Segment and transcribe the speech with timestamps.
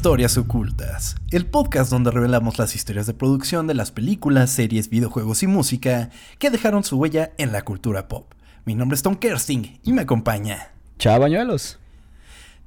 [0.00, 5.42] Historias Ocultas, el podcast donde revelamos las historias de producción de las películas, series, videojuegos
[5.42, 6.08] y música
[6.38, 8.32] que dejaron su huella en la cultura pop.
[8.64, 10.68] Mi nombre es Tom Kersting y me acompaña.
[10.98, 11.78] Chao, bañuelos.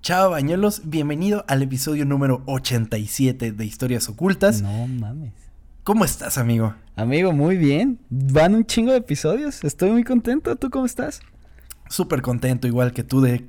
[0.04, 0.84] Chao, bañuelos.
[0.86, 4.62] Bienvenido al episodio número 87 de Historias Ocultas.
[4.62, 5.34] No mames.
[5.84, 6.76] ¿Cómo estás, amigo?
[6.96, 7.98] Amigo, muy bien.
[8.12, 9.64] Van un chingo de episodios.
[9.64, 10.56] Estoy muy contento.
[10.56, 11.20] ¿Tú cómo estás?
[11.94, 13.46] Súper contento, igual que tú, de,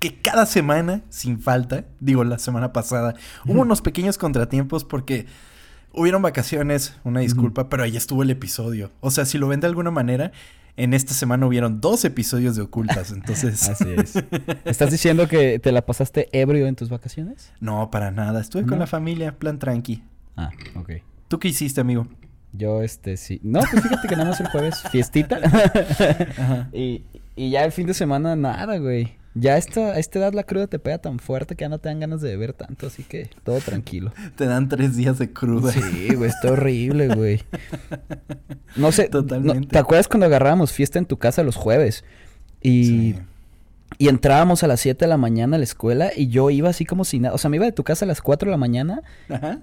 [0.00, 3.14] que cada semana, sin falta, digo, la semana pasada,
[3.46, 5.26] hubo unos pequeños contratiempos porque
[5.92, 8.90] hubieron vacaciones, una disculpa, pero ahí estuvo el episodio.
[8.98, 10.32] O sea, si lo ven de alguna manera,
[10.76, 13.68] en esta semana hubieron dos episodios de ocultas, entonces.
[13.68, 14.16] Así es.
[14.64, 17.52] ¿Estás diciendo que te la pasaste ebrio en tus vacaciones?
[17.60, 18.40] No, para nada.
[18.40, 20.02] Estuve con la familia, plan tranqui.
[20.36, 20.90] Ah, ok.
[21.28, 22.08] ¿Tú qué hiciste, amigo?
[22.52, 23.40] Yo, este, sí.
[23.44, 25.36] No, pues fíjate que nada más el jueves, fiestita.
[26.36, 26.68] Ajá.
[26.72, 27.04] Y,
[27.40, 29.16] y ya el fin de semana, nada, güey.
[29.32, 31.88] Ya esta, a esta edad la cruda te pega tan fuerte que ya no te
[31.88, 34.12] dan ganas de beber tanto, así que todo tranquilo.
[34.36, 35.72] Te dan tres días de cruda.
[35.72, 37.42] Sí, güey, está horrible, güey.
[38.76, 39.68] No sé, Totalmente.
[39.68, 42.04] ¿te acuerdas cuando agarrábamos fiesta en tu casa los jueves?
[42.60, 43.16] Y sí.
[43.98, 46.84] Y entrábamos a las 7 de la mañana a la escuela y yo iba así
[46.84, 47.34] como si nada.
[47.34, 49.02] O sea, me iba de tu casa a las 4 de la mañana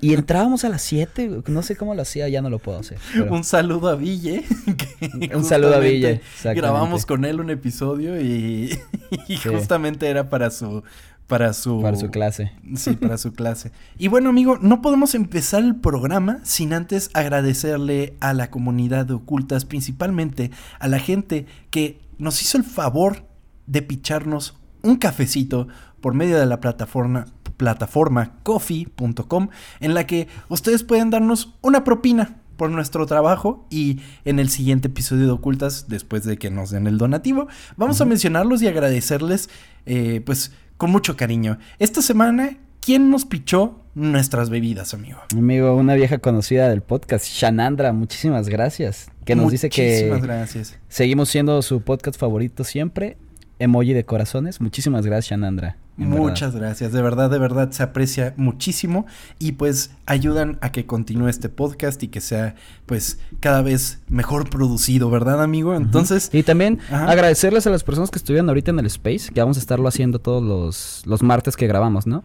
[0.02, 1.44] y entrábamos a las 7.
[1.48, 3.00] No sé cómo lo hacía, ya no lo puedo hacer.
[3.30, 4.44] Un saludo a Ville.
[5.34, 6.22] un saludo a Ville.
[6.44, 8.78] Grabamos con él un episodio y,
[9.44, 10.84] justamente era para su
[11.28, 11.82] para su...
[11.82, 12.54] Para su clase.
[12.76, 13.72] Sí, para su clase.
[13.98, 19.16] Y bueno, amigo, no podemos empezar el programa sin antes agradecerle a la comunidad de
[19.16, 23.26] ocultas, principalmente a la gente que nos hizo el favor
[23.68, 25.68] de picharnos un cafecito
[26.02, 27.26] por medio de la plataforma
[27.58, 34.40] plataforma coffee.com en la que ustedes pueden darnos una propina por nuestro trabajo y en
[34.40, 38.62] el siguiente episodio de Ocultas, después de que nos den el donativo, vamos a mencionarlos
[38.62, 39.50] y agradecerles
[39.86, 41.60] eh, pues con mucho cariño.
[41.78, 45.20] Esta semana, ¿quién nos pichó nuestras bebidas, amigo?
[45.34, 49.12] Amigo, una vieja conocida del podcast, Shanandra, muchísimas gracias.
[49.24, 50.80] Que nos dice que gracias.
[50.88, 53.18] seguimos siendo su podcast favorito siempre
[53.60, 54.62] emoji de corazones.
[54.62, 55.78] Muchísimas gracias, Anandra.
[55.98, 59.08] Muchas gracias, de verdad, de verdad se aprecia muchísimo
[59.40, 62.54] y pues ayudan a que continúe este podcast y que sea
[62.86, 65.74] pues cada vez mejor producido, ¿verdad amigo?
[65.74, 66.30] Entonces...
[66.32, 69.60] Y también agradecerles a las personas que estuvieron ahorita en el space, que vamos a
[69.60, 72.24] estarlo haciendo todos los, los martes que grabamos, ¿no?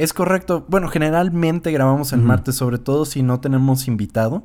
[0.00, 0.64] Es correcto.
[0.66, 4.44] Bueno, generalmente grabamos el martes, sobre todo si no tenemos invitado.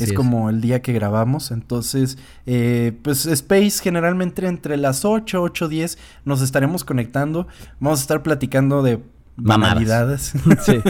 [0.00, 1.52] es, como el día que grabamos.
[1.52, 7.46] Entonces, eh, pues Space generalmente entre las 8, 8, 10 nos estaremos conectando.
[7.78, 8.98] Vamos a estar platicando de
[9.36, 10.32] banalidades.
[10.64, 10.80] Sí.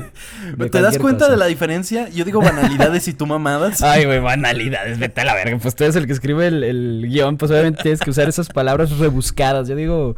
[0.71, 2.09] ¿Te das cuenta de la diferencia?
[2.09, 3.82] Yo digo banalidades y tú mamadas.
[3.82, 5.59] Ay, güey, banalidades, vete a la verga.
[5.59, 8.49] Pues tú eres el que escribe el, el guion, pues obviamente tienes que usar esas
[8.49, 9.69] palabras rebuscadas.
[9.69, 10.16] Yo digo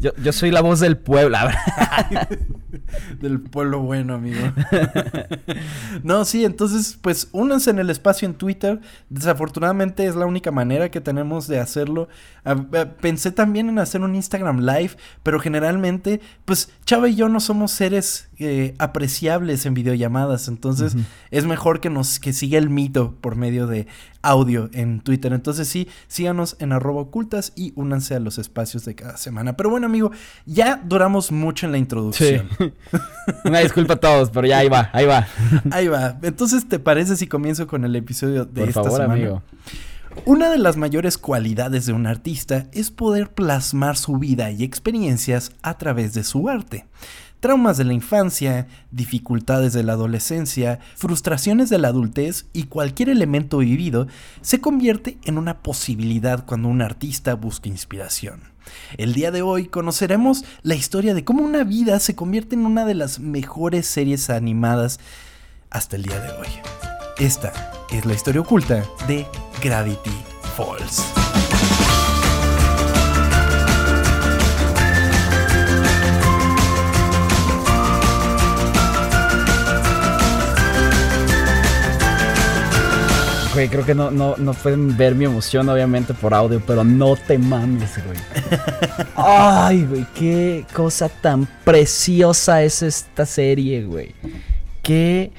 [0.00, 1.36] yo, yo soy la voz del pueblo.
[3.20, 4.40] del pueblo bueno, amigo.
[6.02, 8.80] no, sí, entonces, pues únanse en el espacio en Twitter.
[9.10, 12.08] Desafortunadamente es la única manera que tenemos de hacerlo.
[13.00, 17.70] Pensé también en hacer un Instagram Live, pero generalmente, pues Chava y yo no somos
[17.70, 20.48] seres eh, apreciables en videollamadas.
[20.48, 20.96] Entonces,
[21.30, 23.86] es mejor que nos que siga el mito por medio de
[24.22, 25.32] audio en Twitter.
[25.32, 29.56] Entonces sí, síganos en arroba ocultas y únanse a los espacios de cada semana.
[29.56, 30.10] Pero bueno, amigo,
[30.46, 32.48] ya duramos mucho en la introducción.
[33.44, 35.26] Una disculpa a todos, pero ya ahí va, ahí va.
[35.70, 36.18] ahí va.
[36.22, 39.42] Entonces, ¿te parece si comienzo con el episodio de Por favor, Amigo.
[40.24, 45.52] Una de las mayores cualidades de un artista es poder plasmar su vida y experiencias
[45.62, 46.86] a través de su arte
[47.40, 53.58] traumas de la infancia, dificultades de la adolescencia, frustraciones de la adultez y cualquier elemento
[53.58, 54.06] vivido
[54.42, 58.49] se convierte en una posibilidad cuando un artista busca inspiración.
[58.96, 62.84] El día de hoy conoceremos la historia de cómo una vida se convierte en una
[62.84, 65.00] de las mejores series animadas
[65.70, 66.48] hasta el día de hoy.
[67.18, 67.52] Esta
[67.90, 69.26] es la historia oculta de
[69.62, 70.10] Gravity
[70.56, 71.19] Falls.
[83.52, 87.16] Güey, creo que no, no, no pueden ver mi emoción, obviamente, por audio, pero no
[87.16, 88.18] te mames, güey.
[89.16, 94.14] Ay, güey, qué cosa tan preciosa es esta serie, güey.
[94.82, 95.32] Qué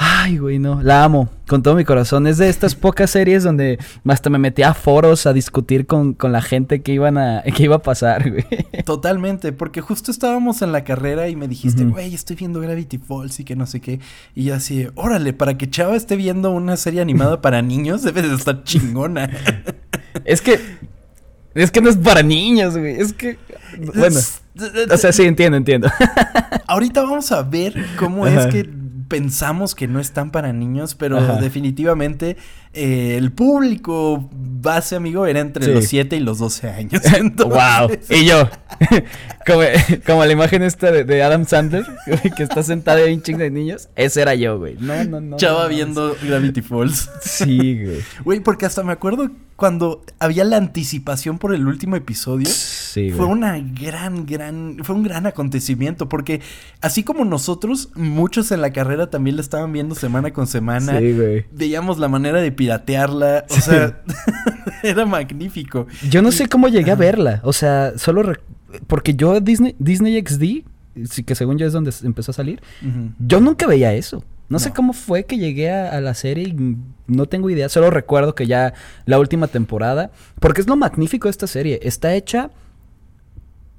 [0.00, 2.28] Ay, güey, no, la amo con todo mi corazón.
[2.28, 6.40] Es de estas pocas series donde hasta me metí a foros a discutir con, la
[6.40, 8.46] gente que iban a que iba a pasar, güey.
[8.84, 13.40] Totalmente, porque justo estábamos en la carrera y me dijiste, güey, estoy viendo Gravity Falls
[13.40, 13.98] y que no sé qué.
[14.36, 18.22] Y yo así, órale, para que Chava esté viendo una serie animada para niños, debe
[18.22, 19.28] de estar chingona.
[20.24, 20.60] es que
[21.54, 23.00] es que no es para niños, güey.
[23.00, 23.36] Es que
[23.96, 24.20] bueno,
[24.92, 25.90] O sea, sí, entiendo, entiendo.
[26.68, 28.77] Ahorita vamos a ver cómo es que
[29.08, 32.36] pensamos que no están para niños, pero definitivamente
[32.72, 37.02] eh, el público base, amigo, era entre los 7 y los 12 años.
[37.36, 37.90] ¡Wow!
[38.10, 38.48] Y yo,
[40.06, 41.84] como, la imagen esta de, Adam Sandler,
[42.36, 44.76] que está sentada en un chingo de niños, ese era yo, güey.
[44.78, 45.36] No, no, no.
[45.36, 47.10] Chava viendo Gravity Falls.
[47.22, 48.00] Sí, güey.
[48.24, 52.46] Güey, porque hasta me acuerdo cuando había la anticipación por el último episodio.
[52.48, 56.40] Sí, fue una gran, gran, fue un gran acontecimiento, porque
[56.80, 61.00] así como nosotros, muchos en la carrera también la estaban viendo semana con semana.
[61.00, 61.46] Sí, güey.
[61.50, 63.46] Veíamos la manera de piratearla.
[63.48, 64.02] O sea,
[64.82, 65.86] era magnífico.
[66.10, 67.40] Yo no sé cómo llegué a verla.
[67.44, 68.34] O sea, solo
[68.86, 72.60] porque yo Disney, Disney XD, que según yo es donde empezó a salir,
[73.18, 74.22] yo nunca veía eso.
[74.50, 76.76] No, sé cómo fue que llegué a, la serie y
[77.06, 77.68] no tengo idea.
[77.68, 78.72] Solo recuerdo que ya
[79.04, 80.10] la última temporada.
[80.40, 81.80] Porque es lo magnífico de esta serie.
[81.82, 82.50] Está hecha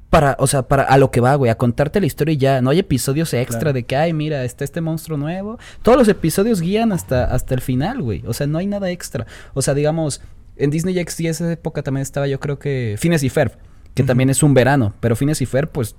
[0.10, 2.62] para, o sea, para a lo que va, güey, a contarte la historia y ya.
[2.62, 5.60] No hay episodios extra de que, ay, mira, está este monstruo nuevo.
[5.84, 8.24] Todos los episodios guían hasta, hasta el final, güey.
[8.26, 9.28] O sea, no hay nada extra.
[9.54, 10.22] O sea, digamos,
[10.58, 13.54] en Disney XD esa época también estaba, yo creo que Fines y Ferb,
[13.94, 14.94] que también es un verano.
[15.00, 15.96] Pero Fines y Ferb, pues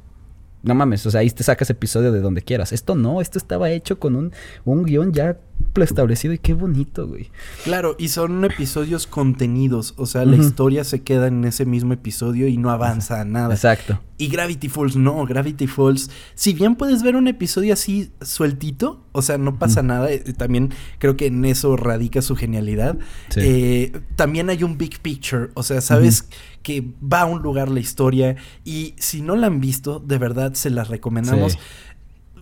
[0.63, 2.73] no mames, o sea, ahí te sacas episodio de donde quieras.
[2.73, 4.33] Esto no, esto estaba hecho con un,
[4.65, 5.39] un guion ya
[5.79, 7.31] establecido y qué bonito, güey.
[7.65, 12.49] Claro, y son episodios contenidos, o sea, la historia se queda en ese mismo episodio
[12.49, 13.55] y no avanza a nada.
[13.55, 14.01] Exacto.
[14.19, 19.23] Y Gravity Falls no, Gravity Falls, si bien puedes ver un episodio así sueltito, o
[19.23, 22.99] sea, no pasa nada, eh, también creo que en eso radica su genialidad.
[23.37, 26.29] Eh, también hay un big picture, o sea, sabes
[26.63, 30.53] que va a un lugar la historia y si no la han visto, de verdad
[30.53, 31.59] se las recomendamos.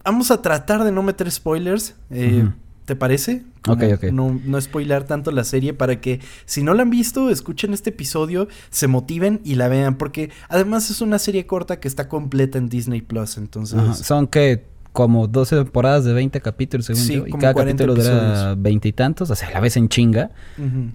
[0.04, 1.94] Vamos a tratar de no meter spoilers.
[2.10, 2.48] Eh,
[2.88, 3.43] ¿Te parece?
[3.69, 4.05] ok, ok.
[4.05, 7.90] No, no spoiler tanto la serie para que si no la han visto, escuchen este
[7.90, 9.99] episodio, se motiven y la vean.
[9.99, 13.37] Porque además es una serie corta que está completa en Disney Plus.
[13.37, 13.79] Entonces.
[13.99, 14.64] Son que
[14.94, 17.26] como 12 temporadas de 20 capítulos, según yo.
[17.26, 19.31] Y cada capítulo dura veintitantos.
[19.31, 20.31] O sea, la ves en chinga.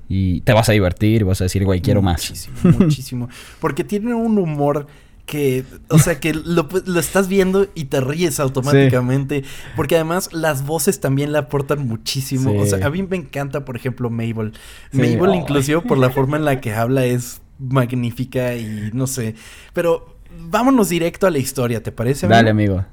[0.10, 2.28] Y te vas a divertir y vas a decir, güey, quiero más.
[2.28, 3.30] Muchísimo, muchísimo.
[3.60, 4.88] Porque tiene un humor
[5.26, 6.68] que, o sea, que lo,
[7.00, 9.44] estás viendo y te ríes automáticamente.
[9.76, 12.54] Porque además las voces también le aportan muchísimo.
[12.60, 14.54] O sea, a mí me encanta, por ejemplo, Mabel.
[14.92, 19.36] Mabel, inclusive por la forma en la que habla, es magnífica y no sé.
[19.74, 20.18] Pero
[20.50, 22.26] vámonos directo a la historia, ¿te parece?
[22.26, 22.36] Amigo?
[22.36, 22.86] Dale, amigo.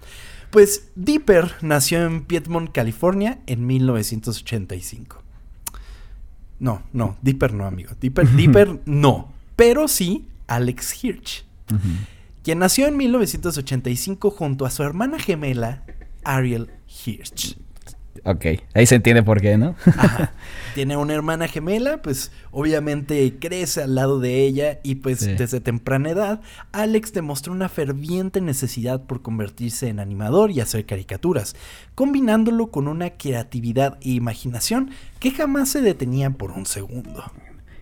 [0.50, 5.22] Pues Dipper nació en Piedmont, California, en 1985.
[6.58, 7.92] No, no, Dipper no, amigo.
[8.00, 9.32] Dipper, Dipper no.
[9.56, 11.44] Pero sí Alex Hirsch
[12.42, 15.84] quien nació en 1985 junto a su hermana gemela,
[16.24, 17.56] Ariel Hirsch.
[18.24, 18.44] Ok,
[18.74, 19.76] ahí se entiende por qué, ¿no?
[20.74, 26.10] Tiene una hermana gemela, pues obviamente crece al lado de ella y pues desde temprana
[26.10, 26.40] edad
[26.72, 31.56] Alex demostró una ferviente necesidad por convertirse en animador y hacer caricaturas,
[31.94, 37.24] combinándolo con una creatividad e imaginación que jamás se detenían por un segundo.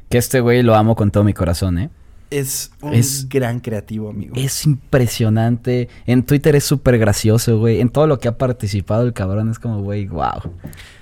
[0.08, 1.90] Que este güey lo amo con todo mi corazón, ¿eh?
[2.30, 4.34] Es un gran creativo, amigo.
[4.36, 5.88] Es impresionante.
[6.06, 7.80] En Twitter es súper gracioso, güey.
[7.80, 10.52] En todo lo que ha participado el cabrón es como, güey, wow.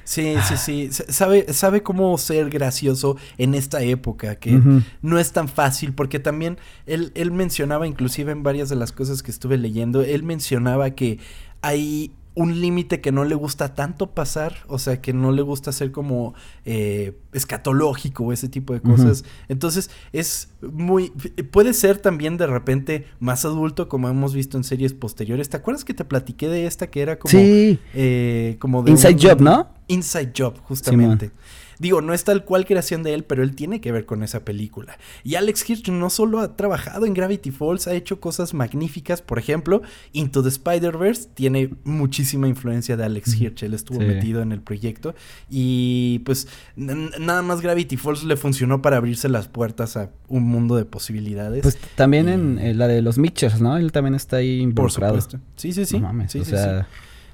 [0.04, 0.88] Sí, sí, sí.
[1.08, 4.60] Sabe, sabe cómo ser gracioso en esta época, que
[5.02, 9.24] no es tan fácil, porque también él, él mencionaba, inclusive en varias de las cosas
[9.24, 11.18] que estuve leyendo, él mencionaba que
[11.60, 15.72] hay un límite que no le gusta tanto pasar, o sea, que no le gusta
[15.72, 16.34] ser como
[16.66, 19.24] eh, escatológico o ese tipo de cosas.
[19.48, 21.08] Entonces, es muy...
[21.50, 25.48] Puede ser también de repente más adulto, como hemos visto en series posteriores.
[25.48, 27.30] ¿Te acuerdas que te platiqué de esta que era como...
[27.30, 27.78] Sí.
[27.94, 28.90] Eh, como de...
[28.90, 29.70] Inside Job, ¿no?
[29.88, 31.30] Inside Job, justamente.
[31.78, 34.44] Digo, no es tal cual creación de él, pero él tiene que ver con esa
[34.44, 34.98] película.
[35.24, 39.22] Y Alex Hirsch no solo ha trabajado en Gravity Falls, ha hecho cosas magníficas.
[39.22, 43.62] Por ejemplo, Into the Spider-Verse tiene muchísima influencia de Alex Hirsch.
[43.62, 45.14] Él estuvo metido en el proyecto.
[45.50, 50.76] Y pues nada más Gravity Falls le funcionó para abrirse las puertas a un mundo
[50.76, 51.62] de posibilidades.
[51.62, 53.76] Pues también en la de los Mitchers, ¿no?
[53.76, 55.14] Él también está ahí involucrado.
[55.14, 55.46] Por supuesto.
[55.56, 55.98] Sí, sí, sí.
[55.98, 56.86] No mames, o sea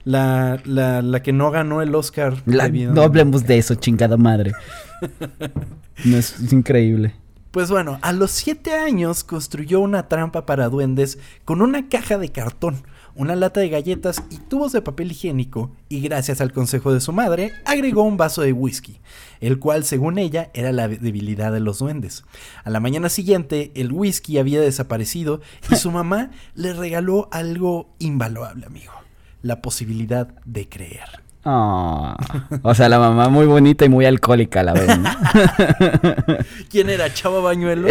[0.05, 2.43] la, la, la que no ganó el Oscar.
[2.47, 4.53] no hablemos de eso, chingada madre.
[6.05, 7.15] no, es, increíble.
[7.51, 12.31] Pues bueno, a los siete años construyó una trampa para duendes con una caja de
[12.31, 12.83] cartón,
[13.15, 17.13] una lata de galletas y tubos de papel higiénico, y gracias al consejo de su
[17.13, 19.01] madre, agregó un vaso de whisky,
[19.41, 22.25] el cual según ella era la debilidad de los duendes.
[22.65, 28.65] A la mañana siguiente, el whisky había desaparecido y su mamá le regaló algo invaluable,
[28.65, 29.02] amigo
[29.43, 31.23] la posibilidad de creer.
[31.45, 32.15] Oh,
[32.63, 35.11] o sea, la mamá muy bonita y muy alcohólica a la vez, ¿no?
[36.71, 37.13] ¿Quién era?
[37.13, 37.89] ¿Chava Bañuelo?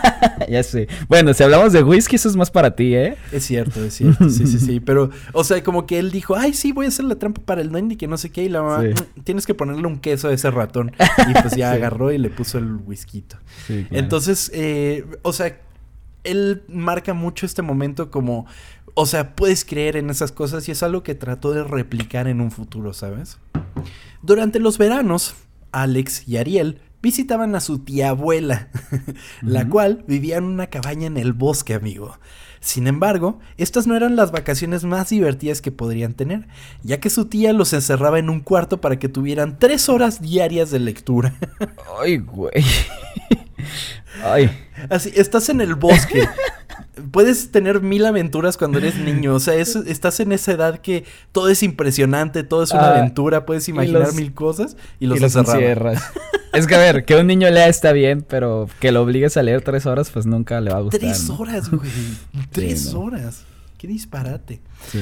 [0.48, 0.88] ya sé.
[1.06, 3.18] Bueno, si hablamos de whisky, eso es más para ti, ¿eh?
[3.30, 4.30] Es cierto, es cierto.
[4.30, 4.80] Sí, sí, sí.
[4.86, 7.60] Pero, o sea, como que él dijo, ay, sí, voy a hacer la trampa para
[7.60, 8.44] el duende que no sé qué.
[8.44, 10.92] Y la mamá, mm, tienes que ponerle un queso a ese ratón.
[11.28, 13.22] Y pues ya agarró y le puso el whisky.
[13.66, 15.58] Sí, Entonces, eh, o sea,
[16.24, 18.46] él marca mucho este momento como
[18.94, 22.40] o sea, puedes creer en esas cosas y es algo que trató de replicar en
[22.40, 23.38] un futuro, ¿sabes?
[24.22, 25.34] Durante los veranos,
[25.72, 28.70] Alex y Ariel visitaban a su tía abuela,
[29.42, 32.18] la cual vivía en una cabaña en el bosque, amigo.
[32.60, 36.48] Sin embargo, estas no eran las vacaciones más divertidas que podrían tener,
[36.82, 40.70] ya que su tía los encerraba en un cuarto para que tuvieran tres horas diarias
[40.70, 41.34] de lectura.
[42.00, 42.64] Ay, güey.
[44.22, 44.50] Ay.
[44.90, 46.28] Así, estás en el bosque,
[47.10, 49.34] puedes tener mil aventuras cuando eres niño.
[49.34, 53.46] O sea, estás en esa edad que todo es impresionante, todo es una ah, aventura,
[53.46, 56.02] puedes imaginar mil cosas y los, encierras.
[56.52, 59.42] es que a ver, que un niño lea está bien, pero que lo obligues a
[59.42, 61.00] leer tres horas, pues nunca le va a gustar.
[61.00, 61.90] Tres horas, güey.
[62.50, 63.44] tres horas.
[63.78, 64.60] Qué disparate.
[64.90, 65.00] Sí.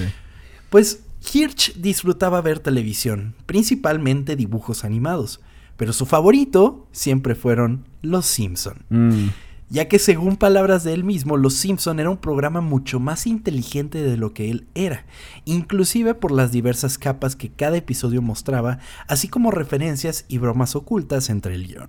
[0.71, 1.01] Pues
[1.33, 5.41] Hirsch disfrutaba ver televisión, principalmente dibujos animados,
[5.77, 8.85] pero su favorito siempre fueron Los Simpson.
[8.89, 9.29] Mm
[9.73, 14.03] ya que según palabras de él mismo, Los Simpson era un programa mucho más inteligente
[14.03, 15.07] de lo que él era,
[15.47, 21.31] inclusive por las diversas capas que cada episodio mostraba, así como referencias y bromas ocultas
[21.31, 21.89] entre el guion.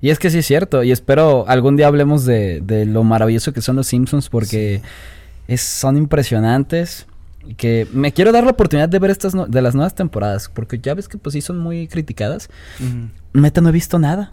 [0.00, 3.60] Y es que sí es cierto, y espero algún día hablemos de, lo maravilloso que
[3.60, 4.80] son los Simpsons porque
[5.48, 7.06] es, son impresionantes.
[7.56, 10.94] Que me quiero dar la oportunidad de ver estas de las nuevas temporadas, porque ya
[10.94, 12.48] ves que pues sí son muy criticadas.
[13.32, 14.30] Meta no he visto nada.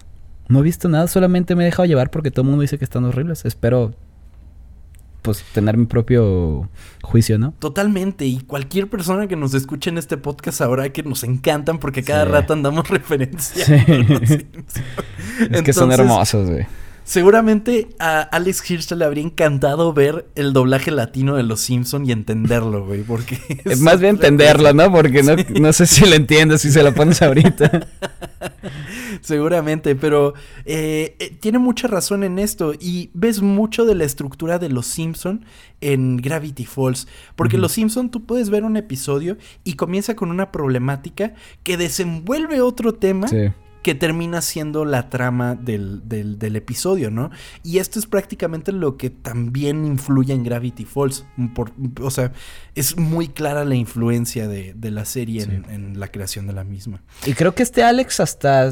[0.48, 2.84] No he visto nada, solamente me he dejado llevar porque todo el mundo dice que
[2.84, 3.44] están horribles.
[3.44, 3.94] Espero
[5.22, 6.68] pues tener mi propio
[7.02, 7.52] juicio, ¿no?
[7.58, 8.26] Totalmente.
[8.26, 12.24] Y cualquier persona que nos escuche en este podcast sabrá que nos encantan porque cada
[12.24, 13.64] rato andamos referencia.
[13.64, 13.74] Sí.
[15.50, 16.66] es que son hermosos, güey.
[17.10, 22.12] Seguramente a Alex Hirsch le habría encantado ver el doblaje latino de Los Simpson y
[22.12, 23.36] entenderlo, güey, porque...
[23.64, 24.92] Es más bien entenderlo, ¿no?
[24.92, 27.88] Porque no, no sé si lo entiendes si se lo pones ahorita.
[29.22, 34.60] Seguramente, pero eh, eh, tiene mucha razón en esto y ves mucho de la estructura
[34.60, 35.44] de Los Simpson
[35.80, 40.52] en Gravity Falls, porque Los Simpson tú puedes ver un episodio y comienza con una
[40.52, 43.26] problemática que desenvuelve otro tema.
[43.82, 47.30] Que termina siendo la trama del, del, episodio, ¿no?
[47.62, 51.24] Y esto es prácticamente lo que también influye en Gravity Falls.
[52.00, 52.32] o sea,
[52.74, 57.02] es muy clara la influencia de, la serie en, en, la creación de la misma.
[57.24, 58.70] Y creo que este Alex hasta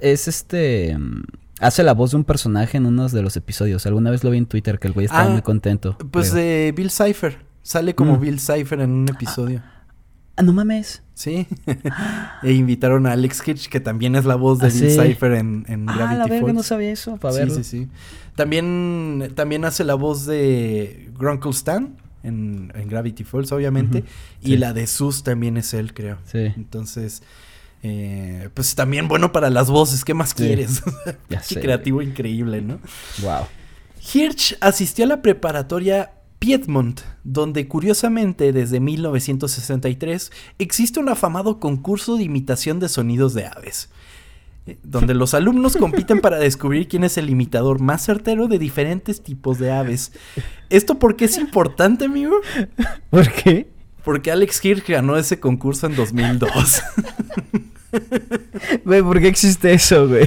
[0.00, 0.96] es este.
[0.96, 1.22] Mm,
[1.60, 3.86] hace la voz de un personaje en uno de los episodios.
[3.86, 5.96] Alguna vez lo vi en Twitter que el güey estaba ah, muy contento.
[6.10, 7.38] Pues de Bill Cipher.
[7.62, 8.20] Sale como mm.
[8.20, 9.62] Bill Cipher en un episodio.
[9.64, 9.71] Ah,
[10.40, 11.02] no mames.
[11.14, 11.46] Sí.
[12.42, 15.88] e invitaron a Alex Hitch, que también es la voz de Bill Cipher en, en
[15.88, 17.54] ah, Gravity la verga, no sabía eso, para verlo.
[17.56, 17.88] Sí, sí, sí.
[18.34, 24.04] También, también hace la voz de Grunkle Stan en, Gravity Falls, obviamente.
[24.40, 26.18] Y la de Sus también es él, creo.
[26.24, 26.52] Sí.
[26.56, 27.22] Entonces,
[27.82, 30.82] eh, pues también bueno para las voces, ¿qué más quieres?
[31.48, 32.78] Qué creativo increíble, ¿no?
[33.22, 33.46] Wow.
[34.14, 36.12] Hirsch asistió a la preparatoria
[36.42, 43.90] Piedmont, donde curiosamente desde 1963 existe un afamado concurso de imitación de sonidos de aves,
[44.66, 49.22] eh, donde los alumnos compiten para descubrir quién es el imitador más certero de diferentes
[49.22, 50.10] tipos de aves.
[50.68, 52.34] ¿Esto por qué es importante, amigo?
[53.08, 53.70] ¿Por qué?
[54.04, 56.82] Porque Alex Hirsch ganó ese concurso en 2002.
[58.86, 60.26] Güey, ¿por qué existe eso, güey?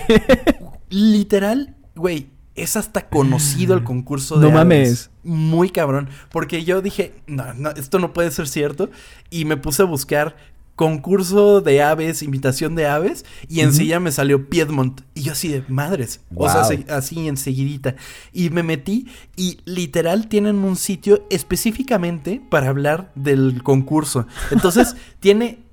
[0.92, 5.10] Literal, güey, es hasta conocido el concurso de No mames.
[5.24, 6.10] Muy cabrón.
[6.32, 8.90] Porque yo dije, no, no, esto no puede ser cierto.
[9.30, 10.36] Y me puse a buscar
[10.76, 15.02] concurso de aves, invitación de aves, y en sí ya me salió Piedmont.
[15.14, 16.22] Y yo así de madres.
[16.36, 17.96] O sea, así enseguidita.
[18.34, 24.28] Y me metí y literal tienen un sitio específicamente para hablar del concurso.
[24.52, 25.65] Entonces, tiene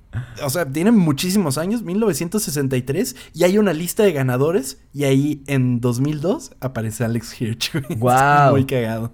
[0.43, 5.81] o sea, tiene muchísimos años, 1963, y hay una lista de ganadores, y ahí en
[5.81, 7.71] 2002 aparece Alex Hirsch.
[7.97, 8.51] Wow.
[8.51, 9.11] Muy cagado.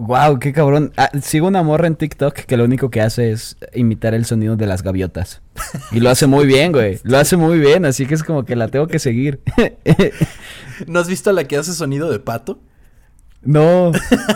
[0.00, 0.92] Wow, qué cabrón.
[0.96, 4.56] Ah, sigo una morra en TikTok que lo único que hace es imitar el sonido
[4.56, 5.42] de las gaviotas.
[5.92, 6.98] Y lo hace muy bien, güey.
[7.02, 9.42] Lo hace muy bien, así que es como que la tengo que seguir.
[10.86, 12.60] ¿No has visto la que hace sonido de pato?
[13.42, 13.92] No.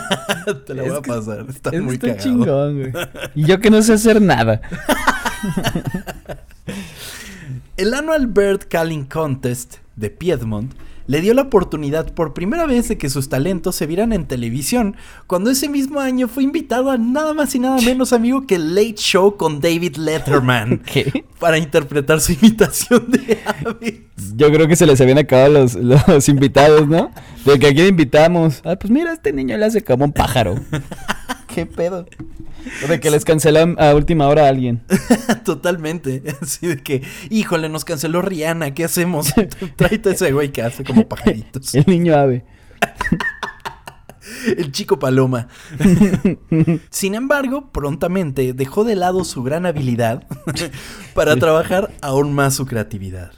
[0.67, 1.45] Te la voy a pasar.
[1.49, 2.93] Está muy está chingón, güey.
[3.33, 4.61] Y yo que no sé hacer nada.
[7.77, 10.73] El Annual Bird Calling Contest de Piedmont
[11.07, 14.95] le dio la oportunidad por primera vez de que sus talentos se vieran en televisión,
[15.27, 18.95] cuando ese mismo año fue invitado a nada más y nada menos, amigo, que Late
[18.95, 20.79] Show con David Letterman.
[20.85, 21.25] ¿Qué?
[21.39, 24.01] Para interpretar su imitación de aves.
[24.35, 27.11] Yo creo que se les habían acabado los, los invitados, ¿no?
[27.45, 28.61] De que aquí invitamos.
[28.65, 30.55] Ah, pues mira, este niño le hace como un pájaro.
[31.55, 32.05] ¿Qué pedo?
[32.89, 34.83] De que les cancelan a última hora a alguien.
[35.45, 36.21] Totalmente.
[36.41, 39.33] Así de que, híjole, nos canceló Rihanna, ¿qué hacemos?
[39.77, 41.73] Tráete ese güey que hace como pajaritos.
[41.73, 42.43] El niño ave.
[44.57, 45.47] El chico paloma.
[46.89, 50.27] Sin embargo, prontamente dejó de lado su gran habilidad
[51.13, 53.31] para trabajar aún más su creatividad.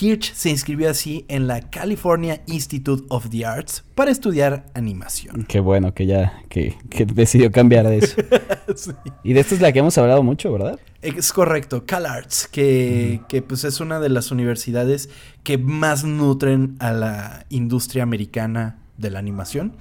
[0.00, 5.44] Hirsch se inscribió así en la California Institute of the Arts para estudiar animación.
[5.46, 6.76] Qué bueno que ya que,
[7.12, 8.16] decidió cambiar de eso.
[9.22, 10.78] Y de esta es la que hemos hablado mucho, ¿verdad?
[11.02, 15.10] Es correcto, CalArts, que, que pues es una de las universidades
[15.42, 19.76] que más nutren a la industria americana de la animación.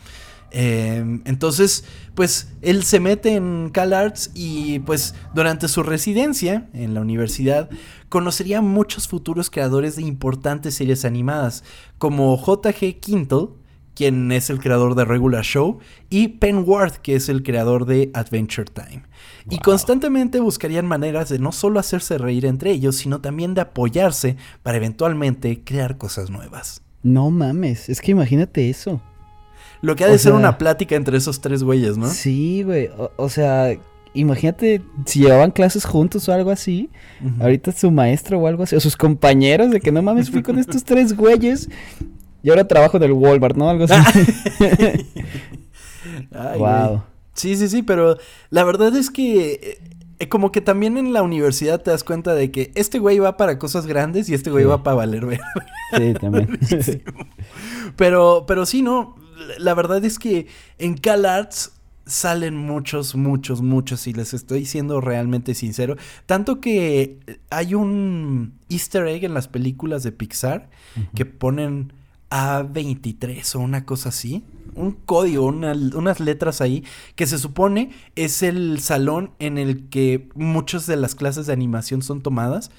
[0.51, 7.01] Em, entonces, pues él se mete en CalArts y pues durante su residencia en la
[7.01, 7.69] universidad
[8.09, 11.63] conocería a muchos futuros creadores de importantes series animadas,
[11.97, 12.99] como J.G.
[12.99, 13.47] Quintel,
[13.95, 15.79] quien es el creador de Regular Show,
[16.09, 19.03] y Penn Ward, que es el creador de Adventure Time.
[19.49, 24.37] Y constantemente buscarían maneras de no solo hacerse reír entre ellos, sino también de apoyarse
[24.63, 26.81] para eventualmente crear cosas nuevas.
[27.03, 29.01] No mames, es que imagínate eso.
[29.81, 32.07] Lo que ha de ser una plática entre esos tres güeyes, ¿no?
[32.07, 32.89] Sí, güey.
[33.17, 33.75] O, sea,
[34.13, 36.89] imagínate si llevaban clases juntos o algo así.
[37.39, 38.75] Ahorita su maestro o algo así.
[38.75, 41.67] O sus compañeros de que no mames, fui con estos tres güeyes.
[42.43, 43.69] Y ahora trabajo del Walmart, ¿no?
[43.69, 43.95] Algo así.
[46.57, 47.03] wow.
[47.33, 48.17] Sí, sí, sí, pero
[48.49, 49.79] la verdad es que
[50.19, 53.37] eh, como que también en la universidad te das cuenta de que este güey va
[53.37, 55.41] para cosas grandes y este güey va para valer ver.
[55.97, 56.59] Sí, también.
[57.95, 59.20] pero, pero sí, no
[59.57, 61.73] la verdad es que en CalArts
[62.05, 65.95] salen muchos, muchos, muchos, y les estoy siendo realmente sincero.
[66.25, 70.69] Tanto que hay un easter egg en las películas de Pixar
[71.15, 71.93] que ponen
[72.29, 74.43] A23 o una cosa así.
[74.73, 76.83] Un código, unas letras ahí,
[77.15, 82.01] que se supone es el salón en el que muchas de las clases de animación
[82.01, 82.71] son tomadas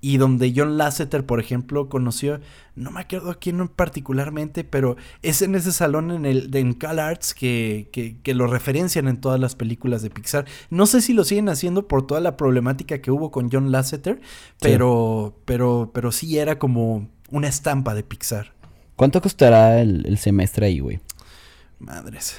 [0.00, 2.40] y donde John Lasseter, por ejemplo, conoció,
[2.74, 6.72] no me acuerdo a quién particularmente, pero es en ese salón en el de en
[6.72, 10.46] CalArts que, que, lo referencian en todas las películas de Pixar.
[10.70, 14.20] No sé si lo siguen haciendo por toda la problemática que hubo con John Lasseter,
[14.60, 15.42] pero, sí.
[15.44, 18.54] pero, pero sí era como una estampa de Pixar.
[18.96, 21.00] ¿Cuánto costará el, el semestre ahí, güey?
[21.78, 22.36] Madres.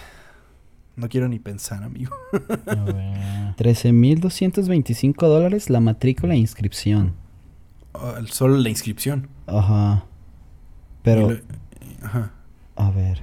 [0.96, 2.16] No quiero ni pensar, amigo.
[2.32, 7.21] 13.225 dólares la matrícula e inscripción.
[8.30, 9.28] Solo la inscripción.
[9.48, 10.06] Ajá.
[11.04, 11.38] Pero.
[12.02, 12.32] Ajá.
[12.76, 13.22] A ver.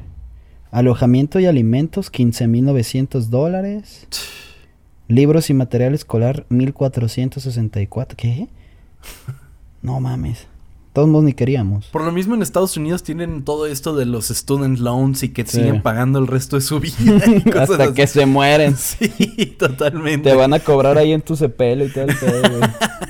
[0.71, 4.07] Alojamiento y alimentos, 15.900 dólares.
[5.09, 8.15] Libros y material escolar, 1.464.
[8.15, 8.49] ¿Qué?
[9.81, 10.47] No mames.
[10.93, 11.87] Todos ni queríamos.
[11.87, 15.47] Por lo mismo en Estados Unidos tienen todo esto de los student loans y que
[15.47, 16.95] siguen pagando el resto de su vida.
[17.63, 18.77] Hasta que se mueren.
[18.99, 20.31] Sí, totalmente.
[20.31, 22.43] Te van a cobrar ahí en tu cepelo y todo el pedo,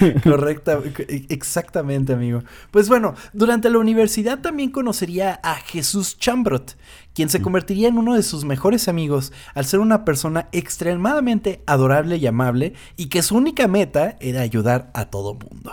[0.24, 0.80] Correcta,
[1.28, 2.42] exactamente, amigo.
[2.70, 6.76] Pues bueno, durante la universidad también conocería a Jesús Chambrot,
[7.14, 7.42] quien se mm.
[7.42, 12.74] convertiría en uno de sus mejores amigos al ser una persona extremadamente adorable y amable
[12.96, 15.72] y que su única meta era ayudar a todo mundo.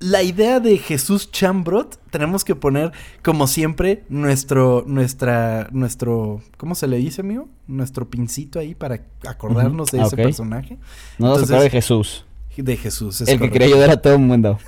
[0.00, 2.92] La idea de Jesús Chambrot, tenemos que poner,
[3.24, 7.48] como siempre, nuestro, nuestra, nuestro, ¿cómo se le dice, amigo?
[7.66, 10.78] Nuestro pincito ahí para acordarnos de ese personaje.
[11.18, 12.24] No nos de Jesús
[12.62, 13.20] de Jesús.
[13.22, 14.58] el que quería ayudar a todo el mundo.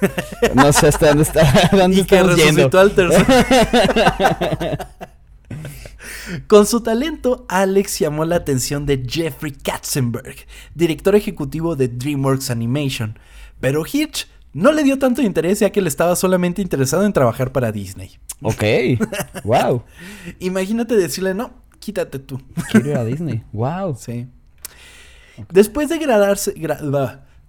[0.55, 1.71] No sé hasta dónde está.
[1.73, 3.27] Dónde y que resucitó al tercer.
[6.47, 10.37] Con su talento, Alex llamó la atención de Jeffrey Katzenberg,
[10.75, 13.19] director ejecutivo de DreamWorks Animation.
[13.61, 17.53] Pero Hitch no le dio tanto interés ya que él estaba solamente interesado en trabajar
[17.53, 18.19] para Disney.
[18.43, 18.63] Ok.
[19.45, 19.83] wow.
[20.39, 22.41] Imagínate decirle, no, quítate tú.
[22.71, 23.43] Quiero ir a Disney.
[23.53, 23.97] Wow.
[23.97, 24.27] Sí.
[25.51, 26.55] Después de graduarse,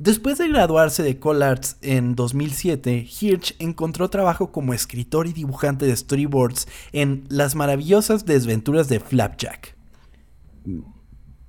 [0.03, 5.95] Después de graduarse de CalArts en 2007, Hirsch encontró trabajo como escritor y dibujante de
[5.95, 9.75] storyboards en Las maravillosas desventuras de Flapjack.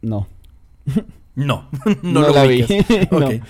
[0.02, 0.28] No.
[1.34, 1.66] No,
[2.02, 2.66] no, lo la vi.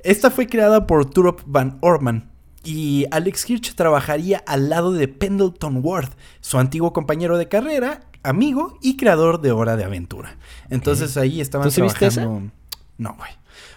[0.00, 2.30] Esta fue creada por Turop Van Orman
[2.62, 6.10] y Alex Hirsch trabajaría al lado de Pendleton Ward,
[6.42, 10.36] su antiguo compañero de carrera, amigo y creador de Hora de Aventura.
[10.68, 12.42] Entonces ahí estaban trabajando.
[12.98, 13.30] No, güey.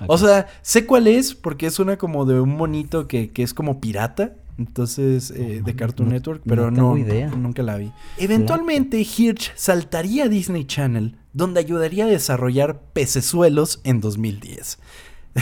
[0.08, 3.54] O sea, sé cuál es porque es una como de un monito que, que es
[3.54, 7.92] como pirata Entonces, eh, de Cartoon Network, pero no, nunca la vi.
[8.18, 14.80] Eventualmente, Hirsch saltaría a Disney Channel, donde ayudaría a desarrollar Pecesuelos en 2010.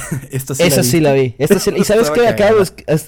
[0.31, 1.35] Esa sí la vi.
[1.37, 1.47] Y
[1.83, 2.27] sabes qué?
[2.27, 2.59] Acabo,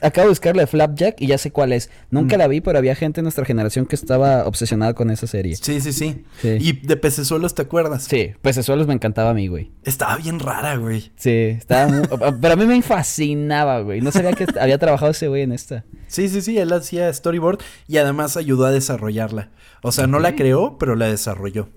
[0.02, 1.90] acabo de buscarle Flapjack y ya sé cuál es.
[2.10, 2.40] Nunca mm.
[2.40, 5.56] la vi, pero había gente en nuestra generación que estaba obsesionada con esa serie.
[5.56, 6.24] Sí, sí, sí.
[6.44, 8.04] Y de Pecesuelos, ¿te acuerdas?
[8.04, 9.72] Sí, Pecesuelos me encantaba a mí, güey.
[9.84, 11.12] Estaba bien rara, güey.
[11.16, 12.08] Sí, estaba muy...
[12.42, 14.02] pero a mí me fascinaba, güey.
[14.02, 15.86] No sabía que había trabajado ese güey en esta.
[16.08, 16.58] Sí, sí, sí.
[16.58, 19.52] Él hacía storyboard y además ayudó a desarrollarla.
[19.82, 21.70] O sea, no la creó, pero la desarrolló.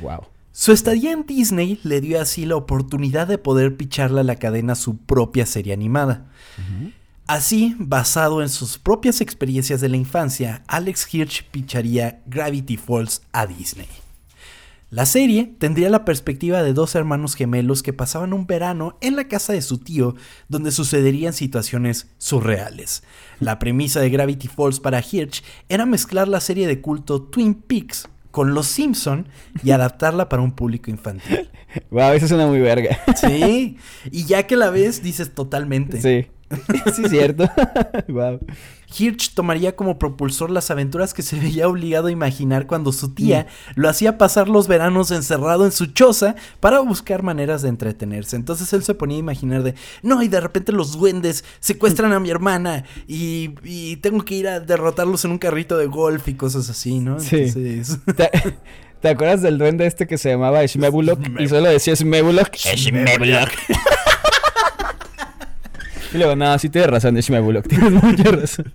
[0.00, 0.33] wow.
[0.56, 4.76] Su estadía en Disney le dio así la oportunidad de poder picharle a la cadena
[4.76, 6.30] su propia serie animada.
[7.26, 13.48] Así, basado en sus propias experiencias de la infancia, Alex Hirsch picharía Gravity Falls a
[13.48, 13.88] Disney.
[14.90, 19.26] La serie tendría la perspectiva de dos hermanos gemelos que pasaban un verano en la
[19.26, 20.14] casa de su tío,
[20.48, 23.02] donde sucederían situaciones surreales.
[23.40, 28.08] La premisa de Gravity Falls para Hirsch era mezclar la serie de culto Twin Peaks
[28.34, 29.28] con Los Simpson
[29.62, 31.48] y adaptarla para un público infantil.
[31.92, 32.98] Wow, eso suena muy verga.
[33.14, 33.78] Sí,
[34.10, 36.02] y ya que la ves, dices totalmente.
[36.02, 36.28] Sí.
[36.94, 37.48] Sí, es cierto.
[38.08, 38.40] wow.
[38.96, 43.46] Hirsch tomaría como propulsor las aventuras que se veía obligado a imaginar cuando su tía
[43.48, 43.80] mm.
[43.80, 48.36] lo hacía pasar los veranos encerrado en su choza para buscar maneras de entretenerse.
[48.36, 52.20] Entonces él se ponía a imaginar de, no, y de repente los duendes secuestran a
[52.20, 53.54] mi hermana y,
[53.96, 57.20] tengo que ir a derrotarlos en un carrito de golf y cosas así, ¿no?
[57.20, 57.52] Sí.
[59.00, 61.40] ¿Te, acuerdas del duende este que se llamaba Shmebulok?
[61.40, 62.54] y solo decía Shmebulok?
[62.54, 63.50] Shmebulok.
[66.14, 68.72] Y luego, no, sí tienes razón, Shmebulok, tienes mucha razón.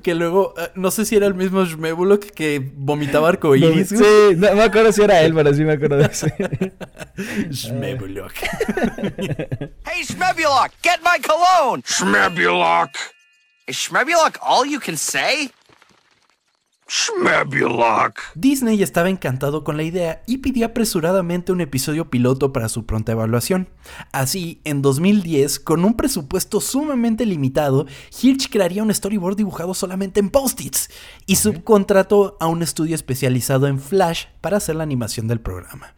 [0.00, 3.88] Que luego, eh, no sé si era el mismo Shmebulok que vomitaba arcoíris.
[3.88, 6.28] sí, no me acuerdo si era él, pero sí me acuerdo de eso.
[7.50, 8.32] Shmebulok.
[9.84, 11.82] hey, Shmebulok, get my cologne!
[11.82, 12.90] Shmebulok!
[13.66, 15.50] Is Shmebulok all you can say?
[18.36, 23.10] Disney estaba encantado con la idea y pidió apresuradamente un episodio piloto para su pronta
[23.10, 23.68] evaluación.
[24.12, 27.86] Así, en 2010, con un presupuesto sumamente limitado,
[28.22, 30.88] Hirsch crearía un storyboard dibujado solamente en post-its
[31.26, 35.94] y subcontrató a un estudio especializado en Flash para hacer la animación del programa.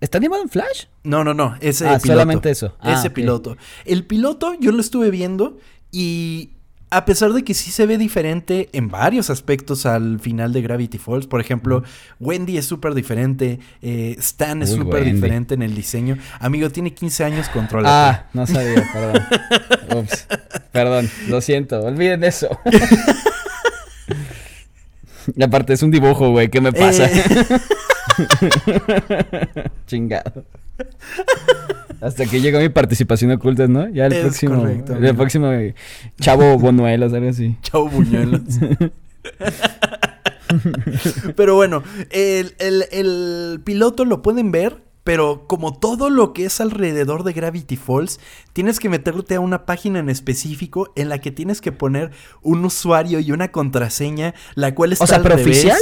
[0.00, 0.86] ¿Está animado en Flash?
[1.04, 1.56] No, no, no.
[1.60, 2.74] Ese ah, solamente eso.
[2.82, 3.58] ese ah, piloto.
[3.84, 5.58] El piloto yo lo estuve viendo
[5.92, 6.52] y
[6.90, 10.98] a pesar de que sí se ve diferente en varios aspectos al final de Gravity
[10.98, 11.84] Falls, por ejemplo,
[12.18, 16.18] Wendy es súper diferente, eh, Stan es súper diferente en el diseño.
[16.40, 18.08] Amigo, tiene 15 años, controla.
[18.08, 19.22] Ah, no sabía, perdón.
[20.02, 20.26] Ups,
[20.72, 22.48] perdón, lo siento, olviden eso.
[25.36, 27.06] y aparte es un dibujo, güey, ¿qué me pasa?
[27.06, 27.46] Eh.
[29.86, 30.44] Chingado.
[32.00, 33.88] Hasta que llega mi participación oculta, ¿no?
[33.88, 34.66] Ya el próximo.
[34.66, 35.50] el próximo
[36.20, 37.56] Chavo Bonuelos, algo así.
[37.62, 38.40] Chavo Buñuelos.
[41.36, 44.82] pero bueno, el, el, piloto lo pueden ver.
[45.02, 48.20] Pero como todo lo que es alrededor de Gravity Falls,
[48.52, 52.10] tienes que meterte a una página en específico en la que tienes que poner
[52.42, 55.78] un usuario y una contraseña, la cual está o sea, ¿pero oficial?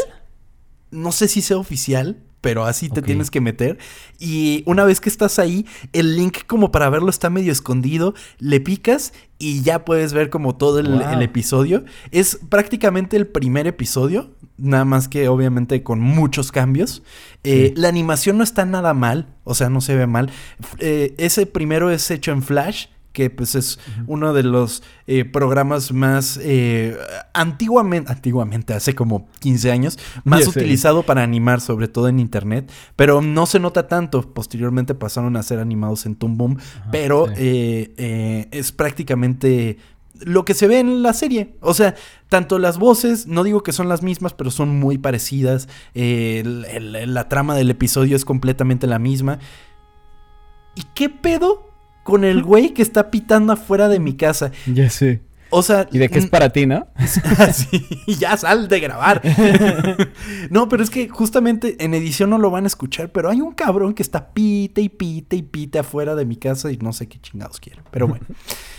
[0.93, 3.79] No sé si sea oficial, pero así te tienes que meter.
[4.19, 8.61] Y una vez que estás ahí, el link como para verlo está medio escondido, le
[8.61, 11.85] picas y ya puedes ver como todo el, episodio.
[12.11, 17.03] Es prácticamente el primer episodio, nada más que obviamente con muchos cambios.
[17.45, 20.31] Eh, la animación no está nada mal, o sea, no se ve mal.
[20.79, 25.93] Eh, ese primero es hecho en Flash que pues es uno de los eh, programas
[25.93, 26.97] más eh,
[27.35, 33.21] antiguamente, antiguamente, hace como 15 años, más utilizado para animar, sobre todo en internet, pero
[33.21, 34.33] no se nota tanto.
[34.33, 36.59] Posteriormente pasaron a ser animados en Toon Boom,
[36.93, 39.79] pero eh, es prácticamente
[40.21, 41.57] lo que se ve en la serie.
[41.61, 41.95] O sea,
[42.29, 45.69] tanto las voces, no digo que son las mismas, pero son muy parecidas.
[45.95, 49.39] la trama del episodio es completamente la misma.
[50.75, 51.68] ¿Y qué pedo
[52.09, 54.51] con el güey que está pitando afuera de mi casa.
[54.65, 55.21] Ya sé.
[55.51, 55.87] O sea.
[55.93, 56.87] Y de qué es para ti, ¿no?
[58.07, 59.21] ya sal de grabar.
[60.51, 63.53] no, pero es que justamente en edición no lo van a escuchar, pero hay un
[63.53, 67.09] cabrón que está pite y pite y pite afuera de mi casa y no sé
[67.09, 67.83] qué chingados quiere.
[67.91, 68.25] Pero bueno.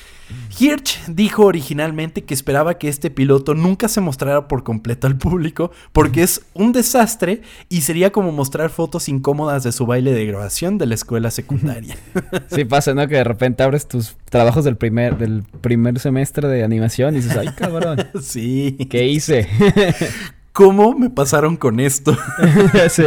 [0.60, 5.72] Hirsch dijo originalmente que esperaba que este piloto nunca se mostrara por completo al público
[5.94, 10.78] porque es un desastre y sería como mostrar fotos incómodas de su baile de grabación
[10.78, 11.96] de la escuela secundaria.
[12.50, 13.08] Sí pasa, ¿no?
[13.08, 17.38] Que de repente abres tus trabajos del primer, del primer semestre de animación y dices,
[17.38, 18.08] ay cabrón.
[18.22, 18.78] Sí.
[18.89, 19.48] ¿Qué hice?
[20.52, 22.18] ¿Cómo me pasaron con esto?
[22.89, 23.04] sí.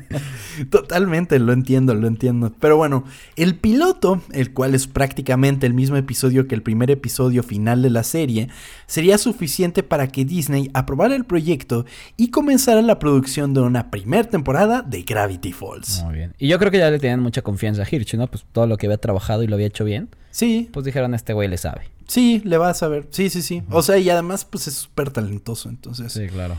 [0.70, 2.52] Totalmente, lo entiendo, lo entiendo.
[2.60, 3.04] Pero bueno,
[3.36, 7.90] el piloto, el cual es prácticamente el mismo episodio que el primer episodio final de
[7.90, 8.48] la serie,
[8.86, 14.24] sería suficiente para que Disney aprobara el proyecto y comenzara la producción de una primera
[14.24, 16.02] temporada de Gravity Falls.
[16.04, 16.34] Muy bien.
[16.38, 18.26] Y yo creo que ya le tenían mucha confianza a Hirsch, ¿no?
[18.26, 20.08] Pues todo lo que había trabajado y lo había hecho bien.
[20.30, 20.68] Sí.
[20.72, 21.88] Pues dijeron, este güey le sabe.
[22.06, 23.06] Sí, le va a saber.
[23.10, 23.62] Sí, sí, sí.
[23.70, 26.12] O sea, y además, pues es súper talentoso, entonces.
[26.12, 26.56] Sí, claro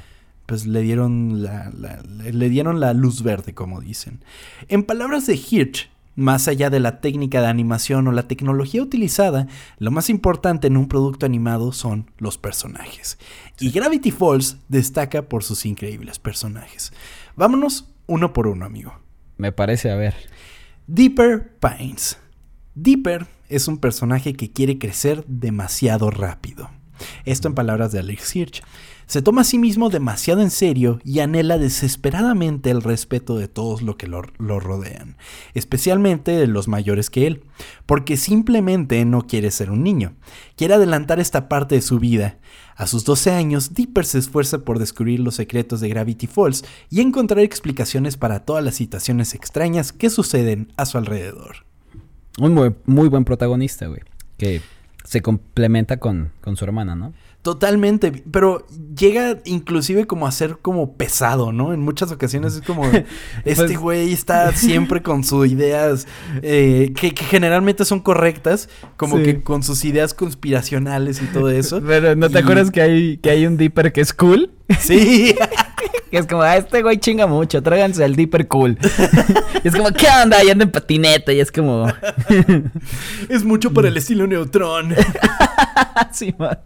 [0.50, 4.24] pues le dieron la, le dieron la luz verde, como dicen.
[4.68, 9.46] En palabras de Hirsch, más allá de la técnica de animación o la tecnología utilizada,
[9.78, 13.20] lo más importante en un producto animado son los personajes.
[13.60, 16.94] Y Gravity Falls destaca por sus increíbles personajes.
[17.36, 19.00] Vámonos uno por uno, amigo.
[19.38, 20.16] Me parece, a ver.
[20.88, 22.18] Deeper Pines.
[22.74, 26.72] Deeper es un personaje que quiere crecer demasiado rápido.
[27.26, 28.64] Esto en palabras de Alex Hirsch.
[29.10, 33.82] Se toma a sí mismo demasiado en serio y anhela desesperadamente el respeto de todos
[33.82, 35.18] los que lo, rodean,
[35.56, 37.44] especialmente de los mayores que él,
[37.88, 40.14] porque simplemente no quiere ser un niño.
[40.56, 42.38] Quiere adelantar esta parte de su vida.
[42.76, 47.02] A sus 12 años, Dipper se esfuerza por descubrir los secretos de Gravity Falls y
[47.02, 51.66] encontrar explicaciones para todas las situaciones extrañas que suceden a su alrededor.
[52.38, 54.02] Un muy, muy buen protagonista, güey.
[54.38, 54.62] Que
[55.04, 57.12] se complementa con, con su hermana, ¿no?
[57.42, 61.74] Totalmente, pero llega inclusive como a ser como pesado, ¿no?
[61.74, 62.86] En muchas ocasiones es como,
[63.46, 66.06] este pues güey está siempre con sus ideas
[66.42, 71.82] eh, que, generalmente son correctas, como que con sus ideas conspiracionales y todo eso.
[71.88, 74.52] Pero ¿no te acuerdas que hay, que hay un Dipper que es cool?
[74.78, 75.34] Sí.
[76.12, 78.78] que es como, ah, este güey chinga mucho, tráiganse al Dipper cool.
[79.64, 80.44] y es como, ¿qué onda?
[80.44, 81.88] Y anda en patineta y es como...
[83.30, 84.94] es mucho por el estilo Neutrón.
[86.12, 86.60] sí, man.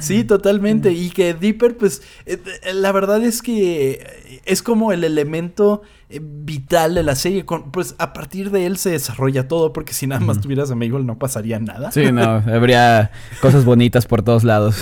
[0.00, 0.92] Sí, totalmente.
[0.92, 2.38] Y que Dipper, pues, eh,
[2.72, 7.44] la verdad es que es como el elemento vital de la serie.
[7.72, 11.04] pues a partir de él se desarrolla todo, porque si nada más tuvieras a Mabel
[11.04, 11.90] no pasaría nada.
[11.90, 14.76] Sí, no, habría cosas bonitas por todos lados.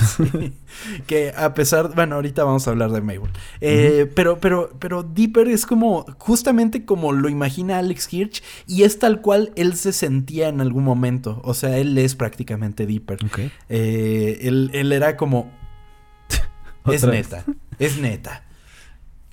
[1.06, 3.30] que a pesar, bueno, ahorita vamos a hablar de Mabel.
[3.60, 8.98] Eh, pero, pero, pero Dipper es como, justamente como lo imagina Alex Hirsch, y es
[8.98, 11.40] tal cual él se sentía en algún momento.
[11.44, 13.18] O sea, él es prácticamente Dipper.
[13.68, 15.50] Eh, él, él era como.
[16.92, 17.44] es neta,
[17.78, 18.43] es neta.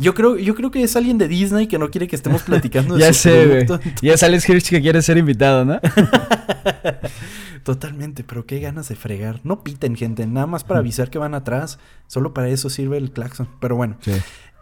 [0.01, 2.95] Yo creo, yo creo que es alguien de Disney que no quiere que estemos platicando
[2.95, 3.79] de ya sé, güey.
[4.01, 5.79] Ya es Alex Hirsch que quiere ser invitado, ¿no?
[7.63, 9.39] Totalmente, pero qué ganas de fregar.
[9.43, 11.77] No piten, gente, nada más para avisar que van atrás.
[12.07, 13.47] Solo para eso sirve el claxon.
[13.59, 13.97] Pero bueno.
[14.01, 14.13] Sí.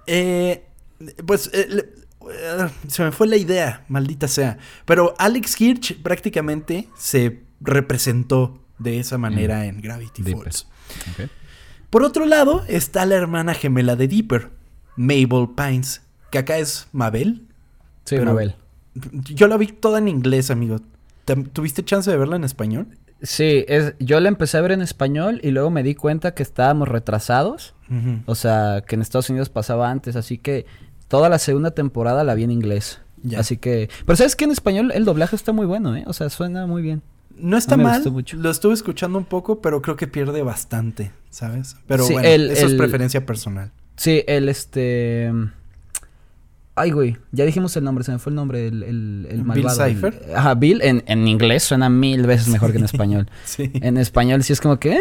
[0.07, 0.65] Eh,
[1.25, 1.67] pues eh,
[2.29, 4.57] eh, se me fue la idea, maldita sea.
[4.85, 10.67] Pero Alex Hirsch prácticamente se representó de esa manera en Gravity Falls.
[11.89, 14.51] Por otro lado, está la hermana gemela de Dipper,
[14.99, 17.47] Mabel Pines, que acá es Mabel.
[18.03, 18.55] Sí, Mabel.
[19.33, 20.81] Yo la vi toda en inglés, amigo.
[21.53, 22.85] ¿Tuviste chance de verla en español?
[23.21, 26.43] Sí, es, yo la empecé a ver en español y luego me di cuenta que
[26.43, 27.75] estábamos retrasados.
[28.25, 30.65] O sea, que en Estados Unidos pasaba antes, así que
[31.07, 32.99] toda la segunda temporada la vi en inglés.
[33.37, 33.89] Así que...
[34.05, 36.03] Pero sabes que en español el doblaje está muy bueno, ¿eh?
[36.07, 37.01] O sea, suena muy bien.
[37.37, 38.03] No está mal.
[38.33, 41.77] Lo estuve escuchando un poco, pero creo que pierde bastante, ¿sabes?
[41.87, 43.71] Pero bueno, eso es preferencia personal.
[43.99, 45.29] Sí, el este.
[46.73, 48.83] Ay, güey, ya dijimos el nombre, se me fue el nombre, el,
[49.29, 49.85] el, malvado.
[49.85, 50.23] Bill Cipher.
[50.33, 53.29] Ajá, Bill en, en, inglés suena mil veces mejor que en español.
[53.43, 53.69] sí.
[53.73, 54.93] En español sí es como que.
[54.93, 54.99] Eh.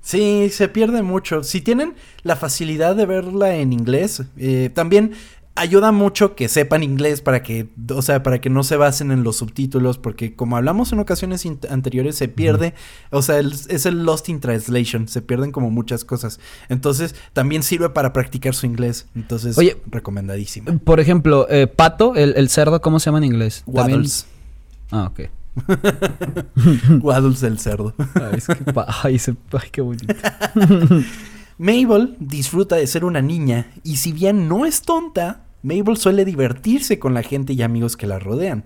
[0.00, 1.44] Sí, se pierde mucho.
[1.44, 5.12] Si tienen la facilidad de verla en inglés, eh, también
[5.54, 9.24] ayuda mucho que sepan inglés para que, o sea, para que no se basen en
[9.24, 12.74] los subtítulos, porque como hablamos en ocasiones anteriores, se pierde,
[13.10, 16.40] o sea, es el Lost in Translation, se pierden como muchas cosas.
[16.68, 19.06] Entonces, también sirve para practicar su inglés.
[19.14, 20.78] Entonces, Oye, recomendadísimo.
[20.78, 23.62] Por ejemplo, eh, pato, el, cerdo, ¿cómo se llama en inglés?
[23.66, 24.26] Waddles.
[24.90, 25.30] Ah, ok.
[27.02, 27.94] Waddles el cerdo.
[28.14, 28.40] Ay,
[29.02, 29.20] ay,
[29.52, 30.14] ay, qué bonito.
[31.58, 37.00] Mabel disfruta de ser una niña y si bien no es tonta, Mabel suele divertirse
[37.00, 38.64] con la gente y amigos que la rodean.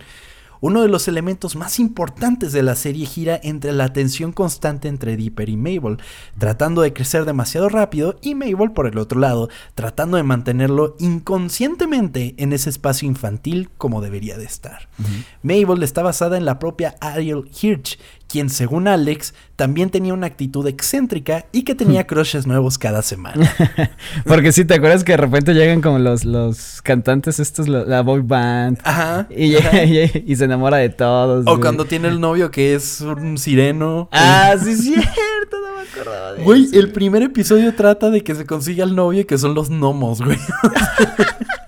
[0.61, 5.17] Uno de los elementos más importantes de la serie gira entre la tensión constante entre
[5.17, 5.97] Dipper y Mabel,
[6.39, 12.35] tratando de crecer demasiado rápido y Mabel por el otro lado, tratando de mantenerlo inconscientemente
[12.37, 14.89] en ese espacio infantil como debería de estar.
[15.43, 17.99] Mabel está basada en la propia Ariel Hirsch,
[18.33, 23.55] quien según Alex también tenía una actitud excéntrica y que tenía crushes nuevos cada semana.
[24.25, 28.23] Porque si te acuerdas que de repente llegan como los, los cantantes estos, la boy
[28.23, 28.79] band.
[28.85, 29.29] Ajá.
[29.42, 31.45] Y, y, se enamora de todos.
[31.47, 34.09] O cuando tiene el novio que es un sireno.
[34.12, 38.35] Ah, sí, es cierto, no me acordaba de Güey, el primer episodio trata de que
[38.35, 40.38] se consiga el novio y que son los gnomos, güey.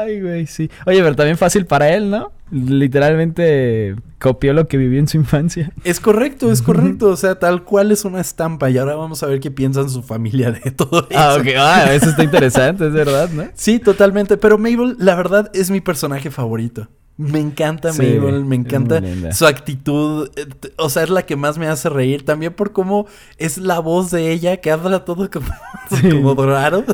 [0.00, 0.70] Ay, güey, sí.
[0.86, 2.32] Oye, pero también fácil para él, ¿no?
[2.50, 5.72] Literalmente copió lo que vivió en su infancia.
[5.84, 7.08] Es correcto, es correcto.
[7.14, 8.70] O sea, tal cual es una estampa.
[8.70, 11.18] Y ahora vamos a ver qué piensan su familia de todo eso.
[11.18, 11.46] Ah, ok.
[11.56, 13.44] Ah, eso está interesante, es verdad, ¿no?
[13.54, 14.36] Sí, totalmente.
[14.36, 16.88] Pero Mabel, la verdad, es mi personaje favorito.
[17.16, 19.00] Me encanta Mabel, me encanta
[19.32, 20.46] su actitud, eh,
[20.76, 23.06] o sea, es la que más me hace reír, también por cómo
[23.38, 26.84] es la voz de ella que habla todo como, raro,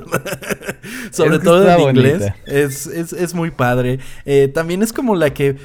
[1.11, 3.98] sobre todo en inglés, es, es, es, muy padre.
[4.26, 5.56] Eh, también es como la que, eh,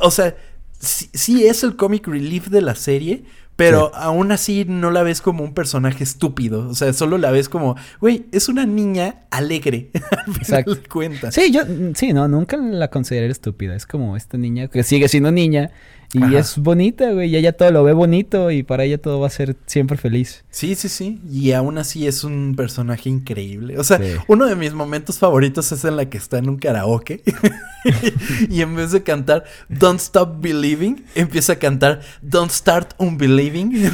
[0.00, 0.36] o sea,
[0.78, 3.24] sí es el comic relief de la serie,
[3.56, 6.68] pero aún así no la ves como un personaje estúpido.
[6.68, 9.90] O sea, solo la ves como, güey, es una niña alegre.
[10.26, 11.34] al final de cuentas.
[11.34, 11.62] Sí, yo,
[11.94, 13.76] sí, no, nunca la consideré estúpida.
[13.76, 15.70] Es como esta niña que sigue siendo niña
[16.14, 17.28] y es bonita, güey.
[17.30, 20.44] Y ella todo lo ve bonito y para ella todo va a ser siempre feliz.
[20.50, 21.20] Sí, sí, sí.
[21.28, 23.78] Y aún así es un personaje increíble.
[23.78, 27.22] O sea, uno de mis momentos favoritos es en la que está en un karaoke.
[28.48, 33.72] y en vez de cantar Don't Stop Believing, empieza a cantar Don't Start Unbelieving.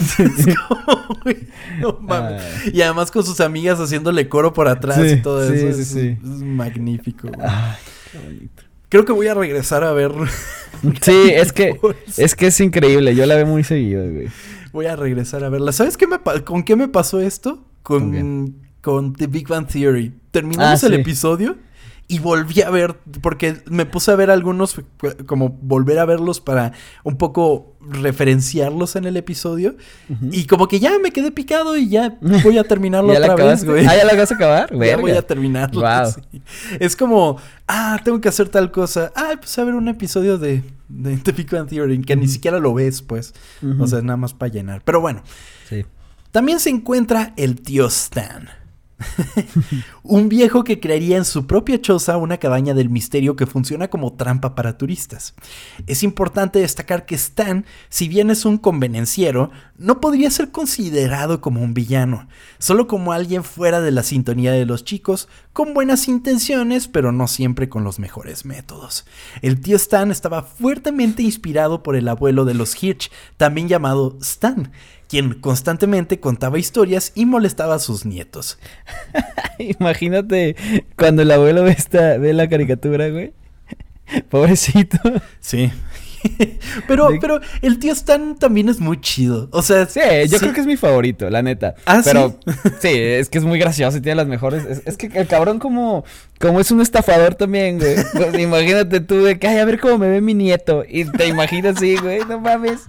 [1.80, 2.42] no mames.
[2.72, 5.68] Y además con sus amigas haciéndole coro por atrás y todo eso.
[5.68, 7.30] Es, es, magnífico.
[7.40, 7.76] Ay,
[8.12, 8.69] qué bonito.
[8.90, 10.12] Creo que voy a regresar a ver.
[11.02, 11.78] Sí, es que
[12.16, 13.14] es que es increíble.
[13.14, 14.28] Yo la veo muy seguido, güey.
[14.72, 15.72] Voy a regresar a verla.
[15.72, 17.66] ¿Sabes qué me con qué me pasó esto?
[17.82, 20.14] Con, ¿Con, The Big Bang Theory.
[20.30, 21.58] Terminamos ah, el episodio
[22.10, 24.80] y volví a ver, porque me puse a ver algunos,
[25.26, 26.72] como volver a verlos para
[27.04, 29.76] un poco referenciarlos en el episodio.
[30.32, 33.86] Y como que ya me quedé picado y ya voy a terminarlo otra vez, güey.
[33.86, 35.84] Ah, ya la vas a acabar, Ya voy a terminarlo.
[36.80, 39.12] Es como, ah, tengo que hacer tal cosa.
[39.14, 42.74] Ah, pues a ver un episodio de, de The Big Theory, que ni siquiera lo
[42.74, 43.34] ves, pues.
[43.78, 44.82] O sea, nada más para llenar.
[44.84, 45.22] Pero bueno.
[45.68, 45.86] Sí.
[46.32, 48.48] También se encuentra el tío Stan.
[50.02, 54.12] un viejo que crearía en su propia choza una cabaña del misterio que funciona como
[54.14, 55.34] trampa para turistas.
[55.86, 61.62] Es importante destacar que Stan, si bien es un convenenciero, no podría ser considerado como
[61.62, 66.88] un villano, solo como alguien fuera de la sintonía de los chicos, con buenas intenciones,
[66.88, 69.06] pero no siempre con los mejores métodos.
[69.42, 74.70] El tío Stan estaba fuertemente inspirado por el abuelo de los Hirsch, también llamado Stan,
[75.10, 78.60] quien constantemente contaba historias y molestaba a sus nietos.
[79.58, 80.54] Imagínate
[80.96, 83.32] cuando el abuelo ve, esta, ve la caricatura, güey.
[84.28, 84.98] Pobrecito.
[85.40, 85.72] Sí.
[86.86, 89.48] pero, pero el tío Stan también es muy chido.
[89.50, 91.74] O sea, sí, yo creo que es mi favorito, la neta.
[91.86, 92.38] Ah, pero
[92.80, 94.82] sí, es que es muy gracioso y tiene las mejores.
[94.84, 96.04] Es, que el cabrón como,
[96.38, 97.96] como es un estafador también, güey.
[98.12, 100.84] Pues, imagínate tú de que, ay, a ver cómo me ve mi nieto.
[100.88, 102.82] Y te imaginas así, güey, no mames.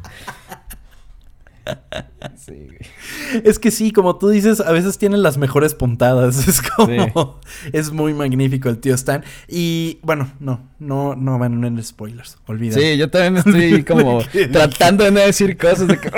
[3.44, 6.48] Es que sí, como tú dices, a veces tienen las mejores puntadas.
[6.52, 7.40] Es como.
[7.72, 9.24] Es muy magnífico el tío Stan.
[9.48, 12.38] Y bueno, no, no, no van en spoilers.
[12.48, 12.82] Olvídalo.
[12.82, 14.22] Sí, yo también estoy como
[14.52, 16.12] tratando de no decir cosas de que.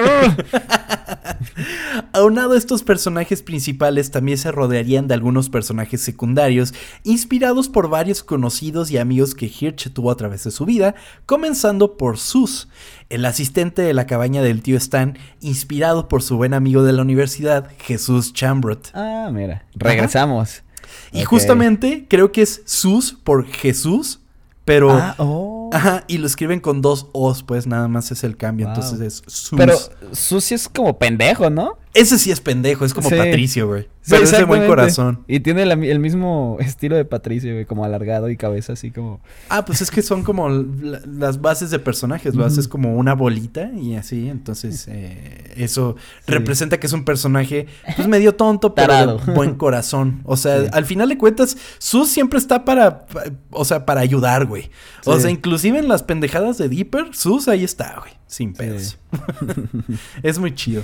[2.13, 8.23] Aunado a estos personajes principales, también se rodearían de algunos personajes secundarios, inspirados por varios
[8.23, 12.67] conocidos y amigos que Hirsch tuvo a través de su vida, comenzando por Sus,
[13.09, 17.01] el asistente de la cabaña del tío Stan, inspirado por su buen amigo de la
[17.01, 18.91] universidad, Jesús Chambrot.
[18.93, 20.63] Ah, mira, regresamos.
[21.11, 24.19] Y justamente creo que es Sus por Jesús,
[24.65, 24.91] pero...
[24.91, 25.62] Ah, oh.
[25.73, 29.23] Ajá, y lo escriben con dos O's, pues nada más es el cambio, entonces es
[29.27, 29.57] Sus.
[29.57, 29.77] Pero
[30.11, 31.77] Sus es como pendejo, ¿no?
[31.93, 33.87] Ese sí es pendejo, es como Patricio, güey.
[34.09, 35.23] Pero es de buen corazón.
[35.27, 39.21] Y tiene el mismo estilo de Patricio, güey, como alargado y cabeza así como...
[39.49, 43.71] Ah, pues es que son como las bases de personajes, lo haces como una bolita
[43.73, 49.33] y así, entonces eh, eso representa que es un personaje pues medio tonto, pero de
[49.33, 50.21] buen corazón.
[50.25, 53.05] O sea, al final de cuentas, Sus siempre está para,
[53.51, 54.71] o sea, para ayudar, güey.
[55.05, 58.97] O sea, inclusive en las pendejadas de Dipper, Sus ahí está, güey, sin pedos.
[60.23, 60.83] es muy chido.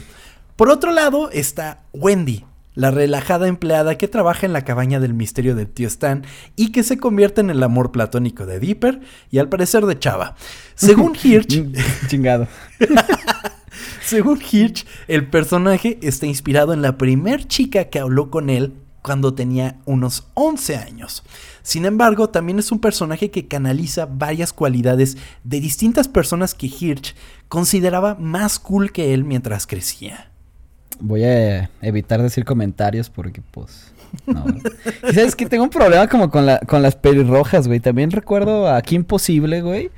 [0.59, 2.43] Por otro lado está Wendy,
[2.75, 6.25] la relajada empleada que trabaja en la cabaña del misterio del tío Stan
[6.57, 8.99] y que se convierte en el amor platónico de Dipper
[9.31, 10.35] y al parecer de Chava.
[10.75, 11.63] Según Hirsch...
[12.09, 12.49] Chingado.
[14.03, 19.33] según Hirsch, el personaje está inspirado en la primer chica que habló con él cuando
[19.33, 21.23] tenía unos 11 años.
[21.61, 25.15] Sin embargo, también es un personaje que canaliza varias cualidades
[25.45, 27.15] de distintas personas que Hirsch
[27.47, 30.29] consideraba más cool que él mientras crecía.
[30.99, 33.93] Voy a evitar decir comentarios porque, pues.
[34.25, 34.43] No.
[35.13, 37.79] ¿Sabes que Tengo un problema como con, la, con las pelirrojas, güey.
[37.79, 39.91] También recuerdo a Aquí Imposible, güey.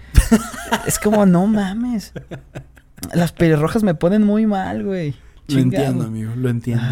[0.85, 2.13] Es como, no mames.
[3.13, 5.15] Las pelirrojas me ponen muy mal, güey.
[5.47, 6.83] Lo entiendo, amigo, lo entiendo.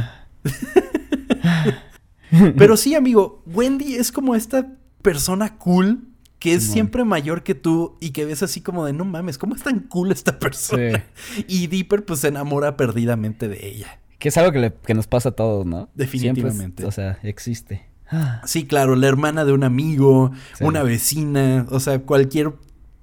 [2.58, 4.68] Pero sí, amigo, Wendy es como esta
[5.02, 9.04] persona cool que es siempre mayor que tú y que ves así como de no
[9.04, 11.04] mames, ¿cómo es tan cool esta persona?
[11.48, 13.99] Y Dipper pues se enamora perdidamente de ella.
[14.20, 15.90] Que es algo que, nos pasa a todos, ¿no?
[15.96, 16.86] Definitivamente.
[16.86, 17.90] o sea, existe.
[18.46, 22.54] Sí, claro, la hermana de un amigo, una vecina, o sea, cualquier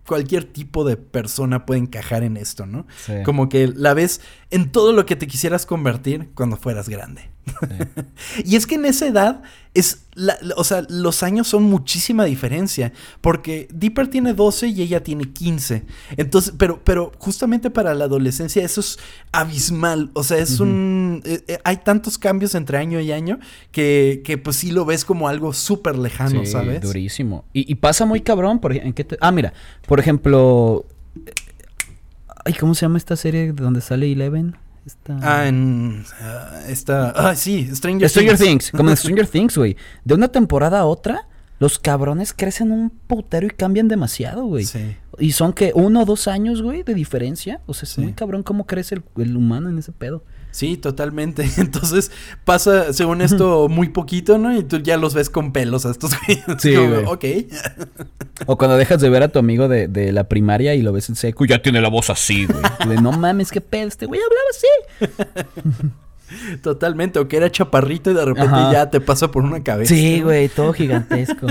[0.06, 2.86] cualquier tipo de persona puede encajar en esto, ¿no?
[3.24, 7.30] Como que la ves en todo lo que te quisieras convertir cuando fueras grande.
[8.44, 9.42] y es que en esa edad
[9.74, 10.06] es,
[10.56, 15.84] o sea, los años son muchísima diferencia, porque Dipper tiene 12 y ella tiene 15.
[16.16, 18.98] Entonces, pero, pero justamente para la adolescencia eso es
[19.32, 23.38] abismal, o sea, es un, eh, eh, hay tantos cambios entre año y año
[23.70, 26.80] que, que pues sí lo ves como algo súper lejano, sí, ¿sabes?
[26.80, 27.44] Durísimo.
[27.52, 29.52] Y, pasa muy cabrón, por, ¿en qué ah, mira,
[29.86, 30.86] por ejemplo,
[32.44, 34.56] ay, ¿cómo se llama esta serie donde sale Eleven?
[35.22, 36.04] Ah, en.
[36.20, 37.10] Ah, esta.
[37.10, 38.70] Ah, sí, Stranger, Stranger Things.
[38.70, 39.76] Como en Stranger Things, güey.
[40.04, 41.28] De una temporada a otra,
[41.58, 44.64] los cabrones crecen un putero y cambian demasiado, güey.
[44.64, 44.96] Sí.
[45.18, 47.60] Y son que uno o dos años, güey, de diferencia.
[47.66, 50.22] O sea, es muy cabrón cómo crece el humano en ese pedo.
[50.56, 51.46] Sí, totalmente.
[51.58, 52.10] Entonces
[52.46, 54.56] pasa, según esto, muy poquito, ¿no?
[54.56, 56.12] Y tú ya los ves con pelos a estos
[56.58, 57.24] Sí, ok.
[58.46, 61.10] O cuando dejas de ver a tu amigo de, de, la primaria y lo ves
[61.10, 62.96] en seco y ya tiene la voz así, güey.
[63.02, 65.12] no mames, qué pedo, este güey hablaba
[65.76, 65.90] así.
[66.62, 69.94] Totalmente, o que era chaparrito y de repente ya te pasa por una cabeza.
[69.94, 71.48] Sí, güey, todo gigantesco.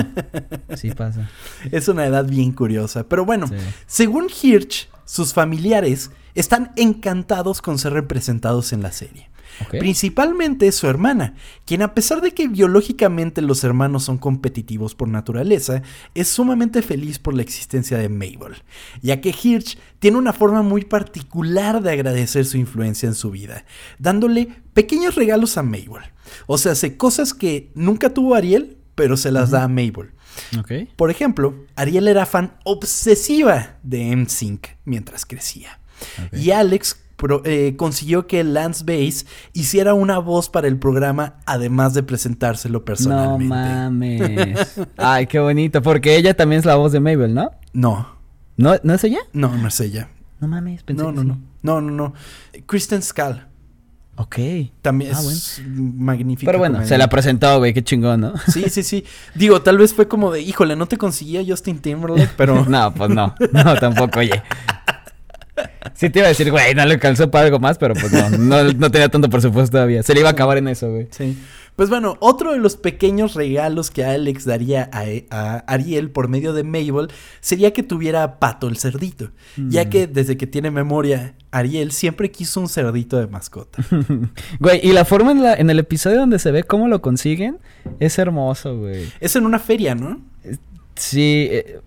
[0.76, 1.30] Sí pasa.
[1.72, 3.08] Es una edad bien curiosa.
[3.08, 3.46] Pero bueno,
[3.86, 9.30] según Hirsch, sus familiares están encantados con ser representados en la serie.
[9.70, 11.36] Principalmente su hermana,
[11.66, 15.82] quien a pesar de que biológicamente los hermanos son competitivos por naturaleza,
[16.14, 18.56] es sumamente feliz por la existencia de Mabel,
[19.02, 23.66] ya que Hirsch tiene una forma muy particular de agradecer su influencia en su vida,
[23.98, 26.04] dándole pequeños regalos a Mabel.
[26.48, 30.12] O sea, hace cosas que nunca tuvo Ariel, pero se las da a Mabel.
[30.96, 35.80] Por ejemplo, Ariel era fan obsesiva de M-Sync mientras crecía.
[36.32, 36.98] Y Alex
[37.46, 43.56] eh, consiguió que Lance Bass hiciera una voz para el programa, además de presentárselo personalmente.
[43.56, 44.80] No mames.
[44.98, 45.82] Ay, qué bonito.
[45.82, 47.52] Porque ella también es la voz de Mabel, ¿no?
[47.74, 48.16] No.
[48.58, 49.20] ¿No, ¿no es ella?
[49.34, 50.10] No, no es ella.
[50.40, 51.40] No mames, pensé no, no, no.
[51.62, 52.14] No, no, no.
[52.66, 53.42] Kristen Skull.
[54.18, 54.38] Ok.
[54.82, 56.48] También ah, es magnífico.
[56.48, 58.34] Pero bueno, se la presentó, güey, qué chingón, ¿no?
[58.48, 59.04] Sí, sí, sí.
[59.34, 62.66] Digo, tal vez fue como de, híjole, no te conseguía Justin Timberlake, pero.
[62.70, 63.36] no, pues no.
[63.52, 64.42] No, tampoco, oye.
[65.94, 68.64] Sí te iba a decir, güey, no le alcanzó para algo más, pero pues no,
[68.74, 70.04] no, tenía tanto presupuesto todavía.
[70.04, 71.08] Se le iba a acabar en eso, güey.
[71.12, 71.38] Sí.
[71.76, 76.64] Pues bueno, otro de los pequeños regalos que Alex daría a, Ariel por medio de
[76.64, 77.10] Mabel
[77.42, 79.90] sería que tuviera a Pato el cerdito, ya mm.
[79.90, 83.84] que desde que tiene memoria, Ariel siempre quiso un cerdito de mascota.
[84.60, 87.58] güey, y la forma en, la, en el episodio donde se ve cómo lo consiguen
[88.00, 89.12] es hermoso, güey.
[89.20, 90.22] Es en una feria, ¿no?
[90.96, 91.82] Sí, eh,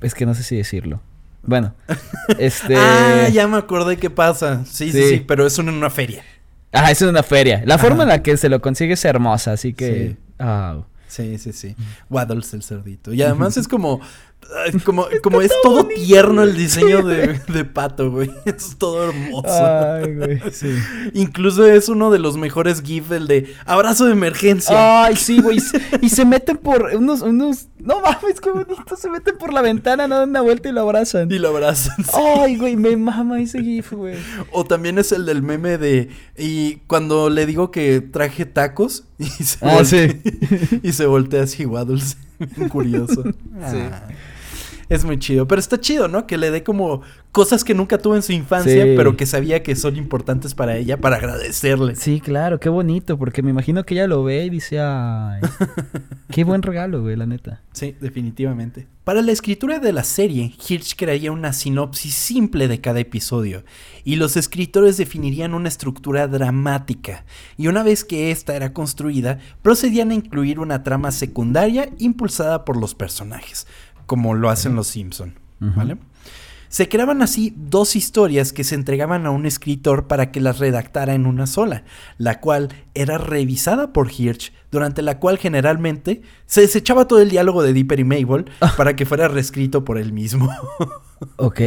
[0.00, 1.00] es que no sé si decirlo.
[1.42, 1.74] Bueno,
[2.38, 2.76] este.
[2.76, 4.64] ah, ya me acordé qué pasa.
[4.64, 6.22] Sí, sí, sí, pero es en una feria.
[6.72, 7.62] Ah, es una feria.
[7.64, 10.16] La forma en la que se lo consigue es hermosa, así que.
[11.08, 11.74] Sí, sí, sí.
[12.10, 13.12] Waddles el cerdito.
[13.14, 14.00] Y además es como
[14.84, 18.30] como, como es todo tierno el diseño de, de, pato, güey.
[18.44, 19.48] Es todo hermoso.
[19.48, 20.74] Ay, güey, sí.
[21.12, 25.04] Incluso es uno de los mejores GIFs, el de abrazo de emergencia.
[25.04, 25.58] Ay, sí, güey.
[26.00, 27.66] y se meten por unos, unos.
[27.78, 28.96] No mames, qué bonito.
[28.96, 31.30] Se meten por la ventana, no dan una vuelta y lo abrazan.
[31.30, 32.04] Y lo abrazan.
[32.14, 34.16] Ay, güey, me mama ese GIF, güey.
[34.52, 36.08] O también es el del meme de.
[36.36, 40.22] Y cuando le digo que traje tacos y se, ah, sí.
[40.82, 42.16] y se voltea así, Waddles.
[42.70, 43.24] Curioso.
[43.70, 43.78] Sí.
[44.88, 45.46] Es muy chido.
[45.46, 46.26] Pero está chido, ¿no?
[46.26, 49.76] Que le dé como cosas que nunca tuvo en su infancia, pero que sabía que
[49.76, 51.94] son importantes para ella, para agradecerle.
[51.94, 55.40] Sí, claro, qué bonito, porque me imagino que ella lo ve y dice, ay,
[56.30, 57.62] qué buen regalo, güey, la neta.
[57.72, 58.88] Sí, definitivamente.
[59.04, 63.64] Para la escritura de la serie, Hirsch crearía una sinopsis simple de cada episodio,
[64.04, 67.24] y los escritores definirían una estructura dramática,
[67.56, 72.76] y una vez que esta era construida, procedían a incluir una trama secundaria impulsada por
[72.76, 73.66] los personajes,
[74.08, 75.98] como lo hacen los Simpson, ¿vale?
[76.70, 81.14] Se creaban así dos historias que se entregaban a un escritor para que las redactara
[81.14, 81.84] en una sola,
[82.16, 87.62] la cual era revisada por Hirsch, durante la cual generalmente se desechaba todo el diálogo
[87.62, 88.72] de Dipper y Mabel ah.
[88.76, 90.50] para que fuera reescrito por él mismo.
[91.36, 91.60] ok.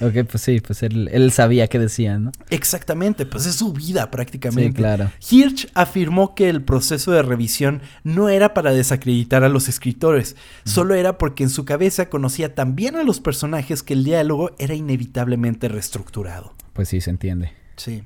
[0.00, 2.32] Ok, pues sí, pues él, sabía qué decía, ¿no?
[2.50, 4.70] Exactamente, pues es su vida prácticamente.
[4.70, 5.10] Sí, claro.
[5.30, 10.94] Hirsch afirmó que el proceso de revisión no era para desacreditar a los escritores, solo
[10.94, 14.74] era porque en su cabeza conocía tan bien a los personajes que el diálogo era
[14.74, 16.54] inevitablemente reestructurado.
[16.72, 17.52] Pues sí, se entiende.
[17.76, 18.02] Sí.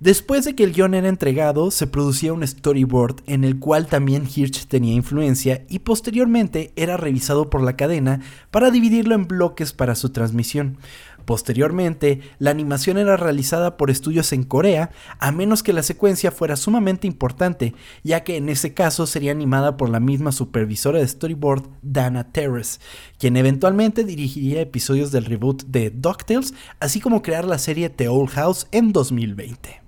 [0.00, 4.24] Después de que el guion era entregado, se producía un storyboard en el cual también
[4.26, 8.20] Hirsch tenía influencia y posteriormente era revisado por la cadena
[8.50, 10.78] para dividirlo en bloques para su transmisión.
[11.24, 14.90] Posteriormente, la animación era realizada por estudios en Corea,
[15.20, 17.72] a menos que la secuencia fuera sumamente importante,
[18.02, 22.80] ya que en ese caso sería animada por la misma supervisora de storyboard, Dana Terrace,
[23.16, 28.30] quien eventualmente dirigiría episodios del reboot de DuckTales, así como crear la serie The Old
[28.30, 29.83] House en 2020.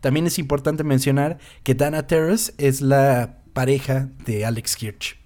[0.00, 5.18] También es importante mencionar que Dana Terrace es la pareja de Alex Hirsch.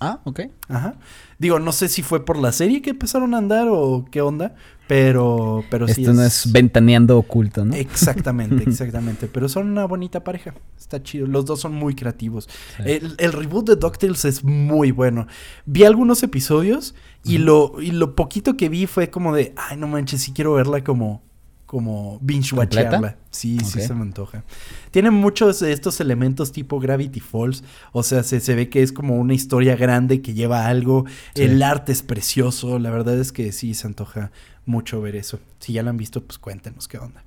[0.00, 0.40] Ah, ok.
[0.68, 0.94] Ajá.
[1.38, 4.54] Digo, no sé si fue por la serie que empezaron a andar o qué onda,
[4.88, 6.00] pero, pero sí.
[6.00, 7.74] Esto no es ventaneando oculto, ¿no?
[7.74, 9.28] Exactamente, exactamente.
[9.28, 10.54] pero son una bonita pareja.
[10.78, 11.26] Está chido.
[11.26, 12.48] Los dos son muy creativos.
[12.78, 15.26] El, reboot de DuckTales es muy bueno.
[15.66, 19.86] Vi algunos episodios y, lo, y lo poquito que vi fue como de, ay, no
[19.86, 21.22] manches, sí quiero verla como
[21.70, 23.16] como binge watcharla.
[23.30, 24.42] Sí, sí se me antoja.
[24.90, 27.62] Tiene muchos de estos elementos tipo Gravity Falls.
[27.92, 31.04] O sea, se, se ve que es como una historia grande que lleva algo.
[31.36, 32.80] El arte es precioso.
[32.80, 34.32] La verdad es que sí se antoja
[34.66, 35.38] mucho ver eso.
[35.60, 37.22] Si ya lo han visto, pues cuéntenos qué onda.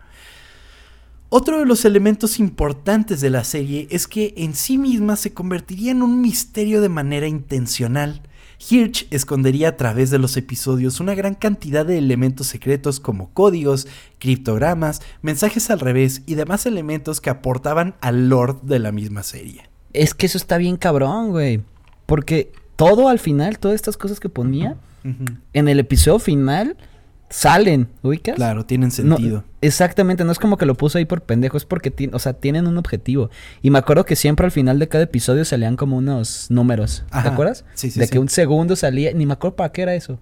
[1.30, 5.92] Otro de los elementos importantes de la serie es que en sí misma se convertiría
[5.92, 8.22] en un misterio de manera intencional
[8.70, 13.88] Hirsch escondería a través de los episodios una gran cantidad de elementos secretos como códigos,
[14.20, 19.70] criptogramas, mensajes al revés y demás elementos que aportaban al lore de la misma serie.
[19.92, 21.62] Es que eso está bien cabrón, güey.
[22.06, 24.78] Porque todo al final, todas estas cosas que ponía,
[25.52, 26.78] en el episodio final
[27.34, 28.36] salen, ¿ubicas?
[28.36, 29.44] Claro, tienen sentido.
[29.62, 32.68] exactamente, no es como que lo puso ahí por pendejo, es porque, o sea, tienen
[32.68, 33.32] un objetivo.
[33.64, 37.28] Y me acuerdo que siempre al final de cada episodio salían como unos números, ¿te
[37.28, 37.66] acuerdas?
[37.74, 40.20] Sí, sí, De que un segundo salía, ni me acuerdo para qué era eso.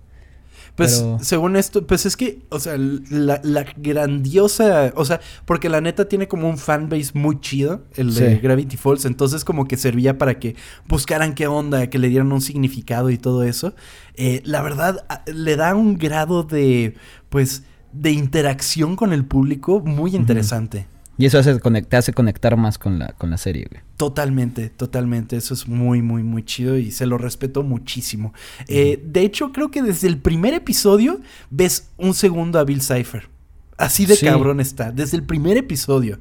[0.75, 6.07] Pues según esto, pues es que, o sea, la, grandiosa, o sea, porque la neta
[6.07, 10.39] tiene como un fanbase muy chido, el de Gravity Falls, entonces como que servía para
[10.39, 10.55] que
[10.87, 13.75] buscaran qué onda, que le dieran un significado y todo eso.
[14.15, 16.95] Eh, la verdad, le da un grado de,
[17.29, 20.87] pues, de interacción con el público muy interesante.
[21.21, 23.83] Y eso hace, te hace conectar más con la, con la serie, güey.
[23.95, 25.37] Totalmente, totalmente.
[25.37, 28.33] Eso es muy, muy, muy chido y se lo respeto muchísimo.
[28.67, 33.29] Eh, de hecho, creo que desde el primer episodio ves un segundo a Bill Cipher.
[33.77, 36.19] Así de cabrón está, desde el primer episodio.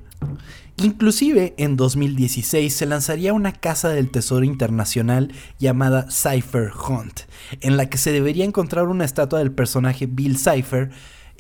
[0.77, 7.21] Inclusive en 2016 se lanzaría una casa del tesoro internacional llamada Cypher Hunt,
[7.63, 10.91] en la que se debería encontrar una estatua del personaje Bill Cipher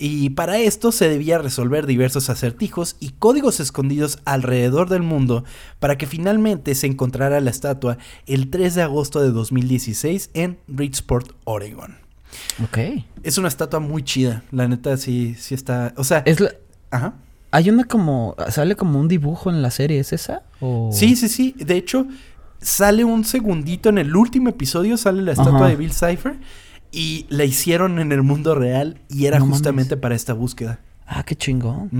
[0.02, 5.44] y para esto se debía resolver diversos acertijos y códigos escondidos alrededor del mundo
[5.78, 11.32] para que finalmente se encontrara la estatua el 3 de agosto de 2016 en Bridgeport,
[11.44, 11.98] Oregon.
[12.64, 12.78] Ok.
[13.22, 16.22] Es una estatua muy chida, la neta sí, sí está, o sea...
[16.24, 16.42] Es
[16.90, 17.12] Ajá.
[17.50, 20.44] Hay una como, sale como un dibujo en la serie, ¿es esa?
[20.92, 22.06] Sí, sí, sí, de hecho
[22.62, 26.38] sale un segundito en el último episodio, sale la estatua de Bill Cipher
[26.92, 30.80] y la hicieron en el mundo real y era justamente para esta búsqueda.
[31.06, 31.90] Ah, qué chingón.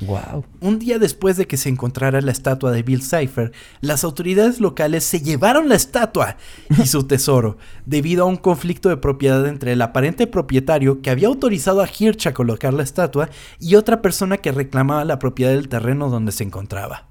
[0.00, 0.44] Wow.
[0.60, 5.04] Un día después de que se encontrara la estatua de Bill Cipher, las autoridades locales
[5.04, 6.36] se llevaron la estatua
[6.70, 11.28] y su tesoro, debido a un conflicto de propiedad entre el aparente propietario que había
[11.28, 13.28] autorizado a Hirsch a colocar la estatua
[13.58, 17.08] y otra persona que reclamaba la propiedad del terreno donde se encontraba.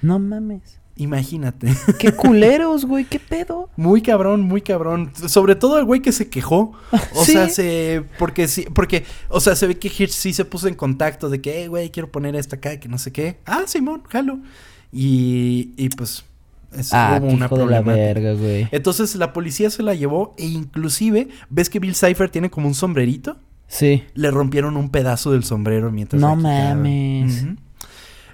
[0.00, 0.83] No mames.
[0.96, 1.74] Imagínate.
[1.98, 3.68] Qué culeros, güey, qué pedo.
[3.76, 5.10] Muy cabrón, muy cabrón.
[5.26, 6.72] Sobre todo el güey que se quejó.
[7.14, 8.04] O sea, se.
[8.18, 11.40] Porque sí, porque, o sea, se ve que Hirsch sí se puso en contacto de
[11.40, 13.38] que, güey, quiero poner esta acá, que no sé qué.
[13.44, 14.38] Ah, Simón, jalo.
[14.92, 16.24] Y, y pues.
[16.72, 18.68] Es ah, como una hijo la verga, güey.
[18.72, 22.74] Entonces la policía se la llevó e inclusive, ¿ves que Bill Cipher tiene como un
[22.74, 23.36] sombrerito?
[23.68, 24.02] Sí.
[24.14, 26.20] Le rompieron un pedazo del sombrero mientras.
[26.20, 27.44] No mames.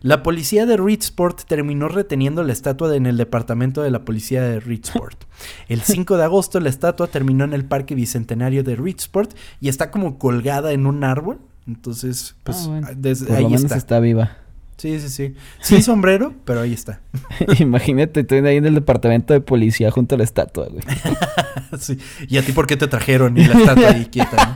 [0.03, 4.59] La policía de Ridgeport terminó reteniendo la estatua en el departamento de la policía de
[4.59, 5.25] Ridgeport.
[5.69, 9.91] El 5 de agosto la estatua terminó en el parque bicentenario de Ridgeport y está
[9.91, 11.39] como colgada en un árbol.
[11.67, 13.77] Entonces, pues ah, desde ahí está.
[13.77, 14.37] está viva.
[14.77, 15.35] Sí, sí, sí.
[15.61, 17.01] Sin sombrero, pero ahí está.
[17.59, 20.83] Imagínate, estoy ahí en el departamento de policía junto a la estatua, güey.
[21.79, 21.99] sí.
[22.29, 24.55] ¿Y a ti por qué te trajeron y la estatua ahí quieta, no?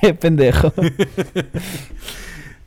[0.00, 0.72] Qué pendejo.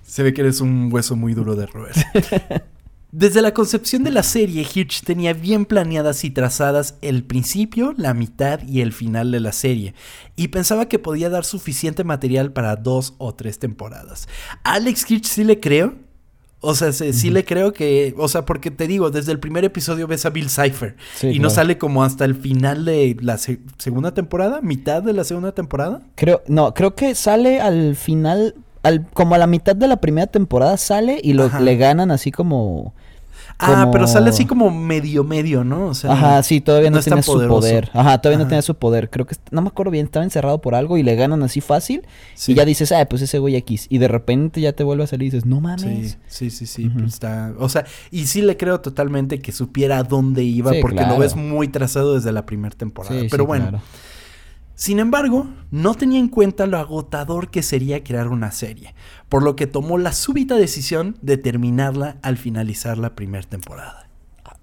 [0.09, 1.93] Se ve que eres un hueso muy duro de roer.
[3.11, 8.15] Desde la concepción de la serie, Hirsch tenía bien planeadas y trazadas el principio, la
[8.15, 9.93] mitad y el final de la serie,
[10.35, 14.27] y pensaba que podía dar suficiente material para dos o tres temporadas.
[14.63, 15.95] Alex Hirsch sí le creo.
[16.61, 20.07] O sea, sí, le creo que, o sea, porque te digo, desde el primer episodio
[20.07, 24.59] ves a Bill Cipher y no sale como hasta el final de la segunda temporada,
[24.61, 26.01] mitad de la segunda temporada.
[26.15, 30.27] Creo, no, creo que sale al final al, como a la mitad de la primera
[30.27, 32.93] temporada sale y lo, le ganan así como
[33.61, 35.87] Ah, pero sale así como medio medio, ¿no?
[35.87, 37.89] O sea, Ajá, sí, todavía no, tiene su poder.
[37.93, 39.09] Ajá, todavía no tiene su poder.
[39.09, 42.03] Creo que no me acuerdo bien, estaba encerrado por algo y le ganan así fácil.
[42.47, 43.87] Y ya dices, ah, pues ese güey X.
[43.89, 46.17] Y de repente ya te vuelve a salir y dices, no mames.
[46.27, 47.53] Sí, sí, sí, pues está.
[47.59, 51.35] O sea, y sí le creo totalmente que supiera a dónde iba, porque lo ves
[51.35, 53.21] muy trazado desde la primera temporada.
[53.29, 53.81] pero bueno.
[54.79, 58.95] Sin embargo, no tenía en cuenta lo agotador que sería crear una serie,
[59.27, 64.07] por lo que tomó la súbita decisión de terminarla al finalizar la primera temporada.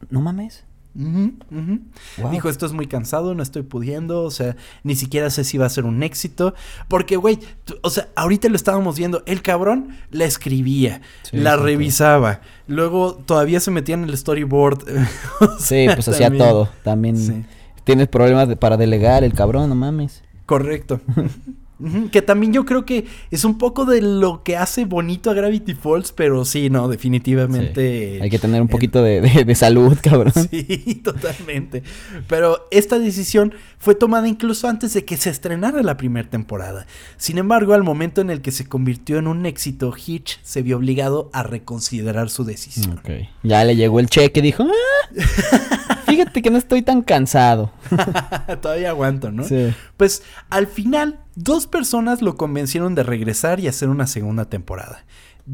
[0.08, 0.64] No mames.
[0.94, 5.66] Dijo, esto es muy cansado, no estoy pudiendo, o sea, ni siquiera sé si va
[5.66, 6.54] a ser un éxito.
[6.88, 7.38] Porque, güey,
[7.82, 13.70] o sea, ahorita lo estábamos viendo, el cabrón la escribía, la revisaba, luego todavía se
[13.70, 14.82] metía en el storyboard.
[15.58, 17.46] sí, pues hacía todo, también
[17.86, 20.24] tienes problemas para delegar, el cabrón, no mames.
[20.44, 21.00] Correcto.
[22.10, 25.74] Que también yo creo que es un poco de lo que hace bonito a Gravity
[25.74, 28.18] Falls, pero sí, no, definitivamente.
[28.22, 30.32] Hay que tener un poquito de, salud, cabrón.
[30.50, 31.82] Sí, totalmente.
[32.28, 36.86] Pero esta decisión fue tomada incluso antes de que se estrenara la primera temporada.
[37.18, 40.78] Sin embargo, al momento en el que se convirtió en un éxito, Hitch se vio
[40.78, 43.00] obligado a reconsiderar su decisión.
[43.42, 47.72] Ya le llegó el cheque y dijo: ah, Fíjate que no estoy tan cansado.
[48.62, 49.44] Todavía aguanto, ¿no?
[49.44, 49.74] Sí.
[49.96, 55.04] Pues al final dos personas lo convencieron de regresar y hacer una segunda temporada.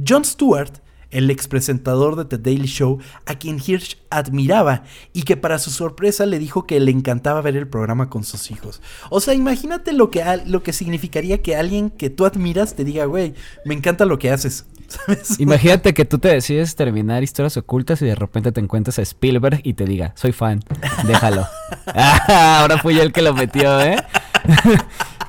[0.08, 0.72] Jon Stewart,
[1.10, 5.70] el ex presentador de The Daily Show, a quien Hirsch admiraba y que para su
[5.70, 8.80] sorpresa le dijo que le encantaba ver el programa con sus hijos.
[9.10, 13.04] O sea, imagínate lo que, lo que significaría que alguien que tú admiras te diga,
[13.04, 13.34] güey,
[13.66, 14.64] me encanta lo que haces.
[15.38, 19.60] Imagínate que tú te decides terminar historias ocultas y de repente te encuentras a Spielberg
[19.64, 20.62] y te diga, soy fan,
[21.06, 21.46] déjalo.
[22.28, 23.96] ahora fui yo el que lo metió, ¿eh?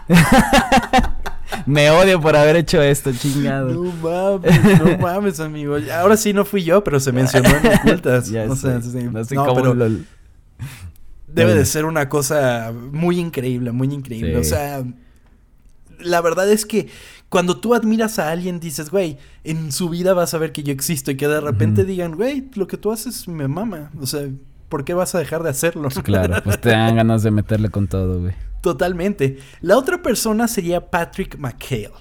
[1.65, 3.69] Me odio por haber hecho esto, chingado.
[3.69, 5.77] No mames, no mames, amigo.
[5.93, 8.29] Ahora sí no fui yo, pero se mencionó en ocultas.
[8.47, 8.79] no sé,
[9.11, 9.89] no sé cómo pero
[11.27, 14.37] Debe de ser una cosa muy increíble, muy increíble.
[14.37, 14.83] O sea,
[15.99, 16.89] la verdad es que
[17.29, 20.71] cuando tú admiras a alguien dices, güey, en su vida vas a ver que yo
[20.71, 23.89] existo y que de repente digan, güey, lo que tú haces me mama.
[23.99, 24.27] O sea,
[24.74, 25.88] ¿por qué vas a dejar de hacerlo?
[26.03, 28.34] Claro, pues te dan ganas de meterle con todo, güey.
[28.61, 29.38] Totalmente.
[29.61, 31.91] La otra persona sería Patrick McHale,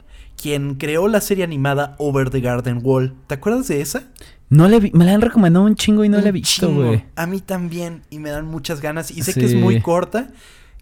[0.40, 3.14] quien creó la serie animada Over the Garden Wall.
[3.26, 4.04] ¿Te acuerdas de esa?
[4.48, 7.04] No le vi, me la han recomendado un chingo y no la he visto, güey.
[7.14, 10.30] A mí también y me dan muchas ganas y sé que es muy corta.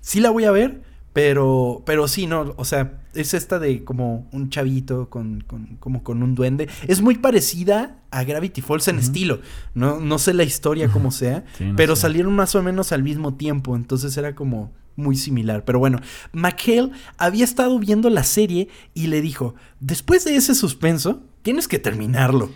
[0.01, 0.83] Sí la voy a ver,
[1.13, 6.03] pero pero sí, no, o sea, es esta de como un chavito con, con como
[6.03, 6.69] con un duende.
[6.87, 9.41] Es muy parecida a Gravity Falls en estilo.
[9.75, 11.45] No no sé la historia como sea,
[11.77, 15.65] pero salieron más o menos al mismo tiempo, entonces era como muy similar.
[15.65, 16.01] Pero bueno,
[16.33, 21.79] McHale había estado viendo la serie y le dijo, después de ese suspenso, tienes que
[21.79, 22.51] terminarlo.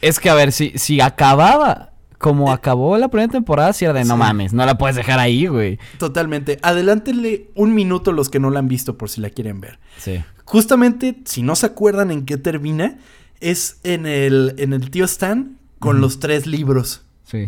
[0.00, 1.91] Es que a ver, si, si acababa
[2.22, 5.48] como acabó la primera temporada, si era de no mames, no la puedes dejar ahí,
[5.48, 5.80] güey.
[5.98, 6.60] Totalmente.
[6.62, 9.80] Adelántenle un minuto los que no la han visto por si la quieren ver.
[9.98, 10.22] Sí.
[10.44, 12.96] Justamente, si no se acuerdan en qué termina,
[13.40, 17.02] es en el, en el tío Stan con los tres libros.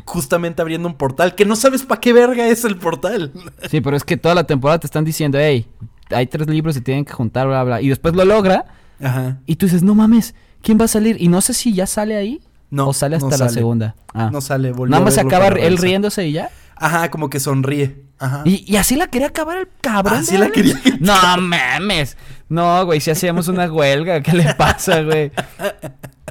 [0.07, 3.31] Justamente abriendo un portal que no sabes para qué verga es el portal.
[3.70, 5.66] Sí, pero es que toda la temporada te están diciendo, hey,
[6.11, 7.81] hay tres libros y tienen que juntar, bla, bla.
[7.81, 8.64] Y después lo logra.
[9.01, 9.39] Ajá.
[9.47, 11.16] Y tú dices, no mames, ¿quién va a salir?
[11.20, 12.41] Y no sé si ya sale ahí.
[12.75, 12.89] No.
[12.89, 13.95] O sale hasta la segunda.
[14.12, 14.31] Ah.
[14.33, 16.51] No sale, Nada más se acaba él riéndose y ya.
[16.75, 18.03] Ajá, como que sonríe.
[18.18, 18.43] Ajá.
[18.45, 20.18] Y, así la quería acabar el cabrón.
[20.18, 20.75] Así la quería.
[20.99, 22.16] No mames.
[22.49, 25.31] No, güey, si hacíamos una huelga, ¿qué le pasa, güey?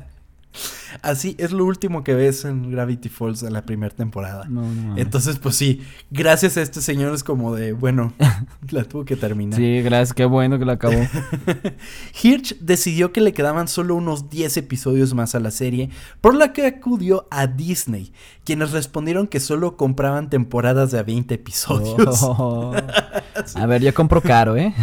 [1.03, 4.45] Así es lo último que ves en Gravity Falls en la primera temporada.
[4.47, 4.97] No, no.
[4.97, 8.13] Entonces, pues sí, gracias a este señor es como de, bueno,
[8.69, 9.59] la tuvo que terminar.
[9.59, 10.95] Sí, gracias, qué bueno que la acabó.
[12.23, 15.89] Hirsch decidió que le quedaban solo unos 10 episodios más a la serie,
[16.21, 18.13] por la que acudió a Disney,
[18.45, 22.23] quienes respondieron que solo compraban temporadas de 20 episodios.
[22.23, 22.73] Oh.
[23.55, 24.73] A ver, yo compro caro, ¿eh?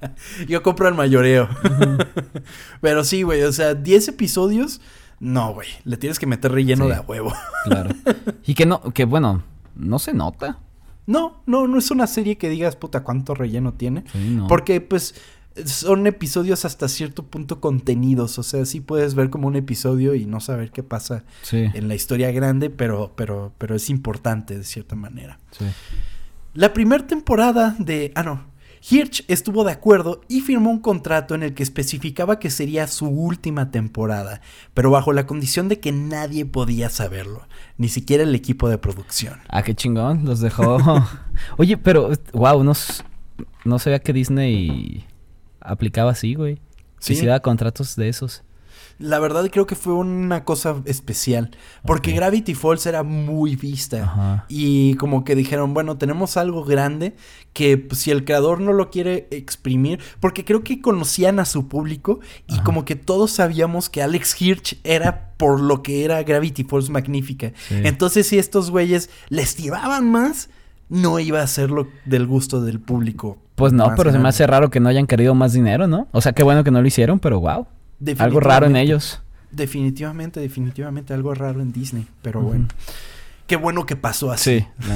[0.48, 1.48] Yo compro el mayoreo.
[2.80, 4.80] Pero sí, güey, o sea, 10 episodios,
[5.20, 7.32] no, güey, le tienes que meter relleno de a huevo.
[7.64, 7.90] claro.
[8.46, 9.42] Y que no, que bueno,
[9.74, 10.58] no se nota.
[11.06, 14.04] No, no, no es una serie que digas, puta, cuánto relleno tiene.
[14.46, 15.14] Porque, pues,
[15.64, 18.38] son episodios hasta cierto punto contenidos.
[18.38, 21.94] O sea, sí puedes ver como un episodio y no saber qué pasa en la
[21.94, 25.38] historia grande, pero, pero, pero es importante de cierta manera.
[25.52, 25.64] Sí.
[26.54, 28.12] La primera temporada de.
[28.14, 28.46] Ah, no.
[28.88, 33.06] Hirsch estuvo de acuerdo y firmó un contrato en el que especificaba que sería su
[33.06, 34.40] última temporada,
[34.74, 39.40] pero bajo la condición de que nadie podía saberlo, ni siquiera el equipo de producción.
[39.48, 40.78] Ah, qué chingón, los dejó.
[41.56, 42.72] Oye, pero, wow, no,
[43.64, 45.06] no sabía que Disney
[45.60, 46.60] aplicaba así, güey.
[47.00, 47.24] Sí.
[47.24, 48.42] Da contratos de esos.
[48.98, 51.50] La verdad creo que fue una cosa especial.
[51.84, 54.44] Porque Gravity Falls era muy vista.
[54.48, 57.14] Y como que dijeron, bueno, tenemos algo grande
[57.52, 60.00] que pues, si el creador no lo quiere exprimir.
[60.20, 62.20] Porque creo que conocían a su público.
[62.48, 66.90] Y como que todos sabíamos que Alex Hirsch era por lo que era Gravity Falls
[66.90, 67.52] magnífica.
[67.70, 70.50] Entonces si estos güeyes les tiraban más
[70.88, 73.38] no iba a ser lo del gusto del público.
[73.54, 76.08] Pues no, pero se me hace raro que no hayan querido más dinero, ¿no?
[76.12, 77.66] O sea, qué bueno que no lo hicieron, pero wow.
[78.18, 79.20] Algo raro en ellos.
[79.50, 82.68] Definitivamente, definitivamente algo raro en Disney, pero bueno.
[83.48, 84.60] Qué bueno que pasó así.
[84.60, 84.88] Sí.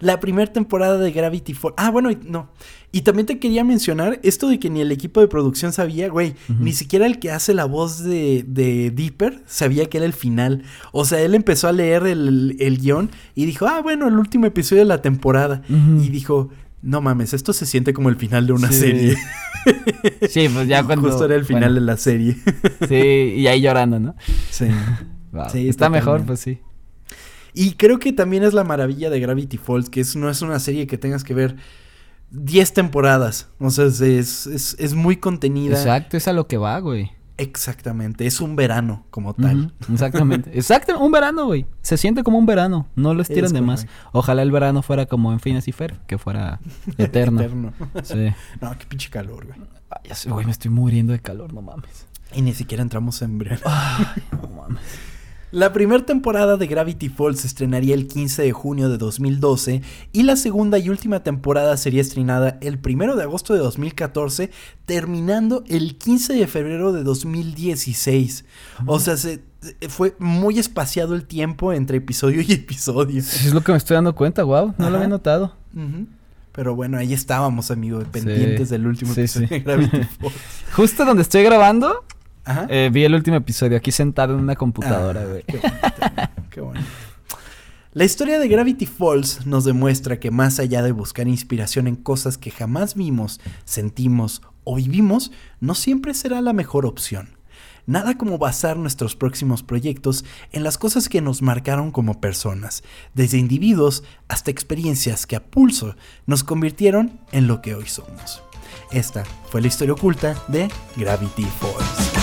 [0.00, 1.74] la primera temporada de Gravity Falls.
[1.76, 2.48] Ah, bueno, no.
[2.92, 6.34] Y también te quería mencionar esto de que ni el equipo de producción sabía, güey.
[6.48, 10.62] Ni siquiera el que hace la voz de, de, Dipper sabía que era el final.
[10.92, 14.46] O sea, él empezó a leer el, el guion y dijo, ah, bueno, el último
[14.46, 15.60] episodio de la temporada.
[15.68, 16.48] Y dijo,
[16.82, 19.16] no mames, esto se siente como el final de una serie.
[20.28, 21.08] sí, pues ya cuando.
[21.08, 22.36] Justo era el final de la serie.
[22.88, 24.14] sí, y ahí llorando, ¿no?
[24.50, 24.66] Sí.
[25.50, 26.60] sí está mejor, pues sí.
[27.54, 30.58] Y creo que también es la maravilla de Gravity Falls, que es, no es una
[30.60, 31.56] serie que tengas que ver
[32.30, 33.48] 10 temporadas.
[33.58, 35.78] O sea, es, es, es muy contenida.
[35.78, 37.15] Exacto, es a lo que va, güey.
[37.38, 39.74] Exactamente, es un verano como tal.
[39.92, 41.66] exactamente, exacto, un verano, güey.
[41.82, 43.86] Se siente como un verano, no lo estiran de más.
[44.12, 46.60] Ojalá el verano fuera como en Finas y Fer, que fuera
[46.98, 47.40] eterno.
[47.40, 47.72] eterno.
[48.02, 48.32] Sí.
[48.60, 49.58] No, qué pinche calor, güey.
[50.04, 52.06] Ya sé, güey, me estoy muriendo de calor, no mames.
[52.34, 53.60] Y ni siquiera entramos en verano.
[53.64, 54.80] Ay, no mames.
[55.56, 59.80] La primera temporada de Gravity Falls se estrenaría el 15 de junio de 2012
[60.12, 64.50] y la segunda y última temporada sería estrenada el 1 de agosto de 2014,
[64.84, 68.44] terminando el 15 de febrero de 2016.
[68.84, 69.44] O sea, se,
[69.88, 73.20] fue muy espaciado el tiempo entre episodio y episodio.
[73.20, 75.54] Es lo que me estoy dando cuenta, wow, no lo había notado.
[76.52, 80.34] Pero bueno, ahí estábamos, amigos, pendientes del último episodio de Gravity Falls.
[80.74, 82.04] Justo donde estoy grabando,
[82.68, 85.44] eh, vi el último episodio aquí sentado en una computadora, ah, güey.
[86.50, 86.80] qué, bueno.
[87.92, 92.36] La historia de Gravity Falls nos demuestra que más allá de buscar inspiración en cosas
[92.36, 97.36] que jamás vimos, sentimos o vivimos, no siempre será la mejor opción.
[97.86, 102.82] Nada como basar nuestros próximos proyectos en las cosas que nos marcaron como personas,
[103.14, 105.94] desde individuos hasta experiencias que a pulso
[106.26, 108.42] nos convirtieron en lo que hoy somos.
[108.90, 112.15] Esta fue la historia oculta de Gravity Falls.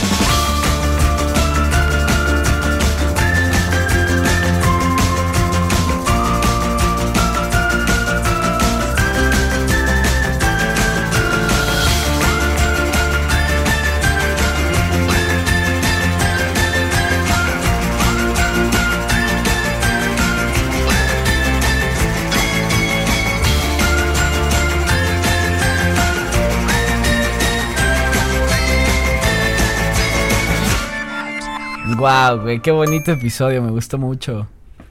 [32.04, 34.46] Wow, güey, qué bonito episodio, me gustó mucho.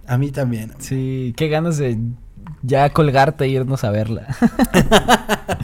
[0.07, 0.73] A mí también.
[0.79, 1.99] Sí, qué ganas de
[2.63, 4.29] ya colgarte e irnos a verla.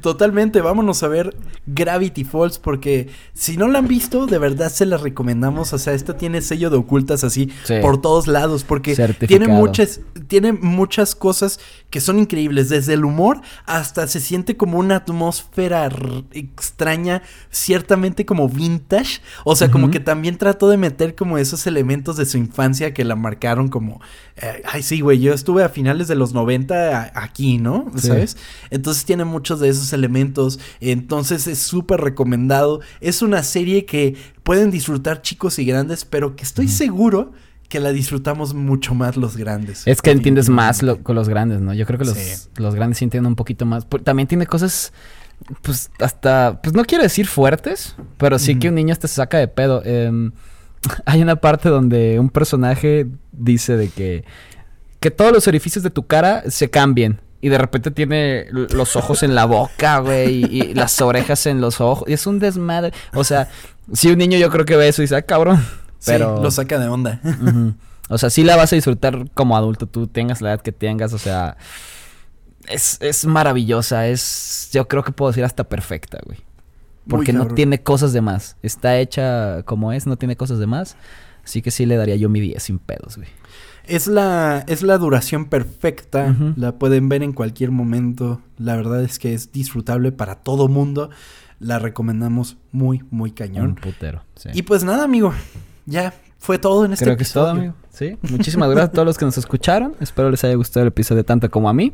[0.00, 4.86] Totalmente, vámonos a ver Gravity Falls porque si no la han visto, de verdad se
[4.86, 5.72] la recomendamos.
[5.72, 7.50] O sea, esta tiene sello de ocultas así
[7.82, 8.94] por todos lados porque
[9.26, 11.60] tiene muchas, tiene muchas cosas
[11.90, 15.88] que son increíbles, desde el humor hasta se siente como una atmósfera
[16.32, 19.20] extraña, ciertamente como vintage.
[19.44, 23.04] O sea, como que también trató de meter como esos elementos de su infancia que
[23.04, 24.00] la marcaron como,
[24.36, 27.90] eh, ay sí, güey, yo estuve a finales de los 90 aquí, ¿no?
[27.96, 28.36] ¿Sabes?
[28.70, 30.58] Entonces tiene muchos de esos elementos.
[30.80, 32.80] Entonces es súper recomendado.
[33.00, 37.32] Es una serie que pueden disfrutar chicos y grandes, pero que estoy seguro
[37.68, 39.82] que la disfrutamos mucho más los grandes.
[39.86, 41.74] Es que entiendes más con los grandes, ¿no?
[41.74, 43.86] Yo creo que los, los grandes sí entienden un poquito más.
[44.04, 44.92] También tiene cosas,
[45.62, 49.38] pues hasta, pues no quiero decir fuertes, pero sí que un niño hasta se saca
[49.38, 49.82] de pedo.
[49.84, 50.32] Em,
[51.06, 54.24] hay una parte donde un personaje dice de que
[55.04, 57.20] que todos los orificios de tu cara se cambien.
[57.44, 61.78] Y de repente tiene los ojos en la boca, güey, y, las orejas en los
[61.78, 62.08] ojos.
[62.08, 62.94] Y es un desmadre.
[63.12, 63.50] O sea,
[63.92, 65.62] si un niño yo creo que ve eso y dice, ah, cabrón.
[66.06, 66.42] Pero...
[66.42, 67.20] lo saca de onda.
[68.08, 71.12] O sea, sí la vas a disfrutar como adulto, tú tengas la edad que tengas,
[71.12, 71.58] o sea...
[72.66, 74.70] Es, es maravillosa, es...
[74.72, 76.38] Yo creo que puedo decir hasta perfecta, güey.
[77.08, 78.56] Porque no tiene cosas de más.
[78.62, 80.96] Está hecha como es, no tiene cosas de más.
[81.44, 83.28] Así que sí le daría yo mi 10 sin pedos, güey.
[83.86, 89.18] Es la, es la duración perfecta, la pueden ver en cualquier momento, la verdad es
[89.18, 91.10] que es disfrutable para todo mundo,
[91.60, 93.66] la recomendamos muy, muy cañón.
[93.66, 94.50] Un putero, sí.
[94.54, 95.34] Y pues nada, amigo,
[95.86, 97.74] ya fue todo en este Creo que es todo, amigo.
[97.90, 101.24] Sí, muchísimas gracias a todos los que nos escucharon, espero les haya gustado el episodio
[101.24, 101.92] tanto como a mí.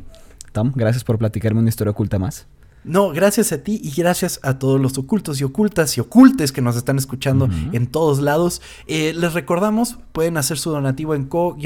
[0.52, 2.46] Tom, gracias por platicarme una historia oculta más.
[2.84, 6.62] No, gracias a ti y gracias a todos los ocultos y ocultas y ocultes que
[6.62, 8.62] nos están escuchando en todos lados.
[8.86, 11.56] Eh, les recordamos, pueden hacer su donativo en co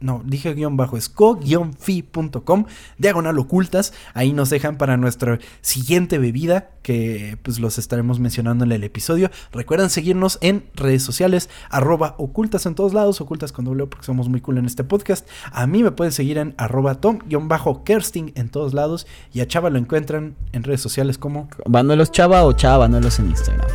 [0.00, 2.64] no, dije guion bajo, es co-fi.com,
[2.98, 3.92] diagonal ocultas.
[4.14, 9.30] Ahí nos dejan para nuestra siguiente bebida, que pues los estaremos mencionando en el episodio.
[9.52, 14.28] Recuerden seguirnos en redes sociales, arroba ocultas en todos lados, ocultas con doble porque somos
[14.28, 15.28] muy cool en este podcast.
[15.52, 19.06] A mí me pueden seguir en arroba tom-kersting en todos lados.
[19.32, 21.48] Y a Chava lo encuentran en redes sociales como...
[21.66, 23.68] Vanuelos Chava o Chava Vanuelos en Instagram.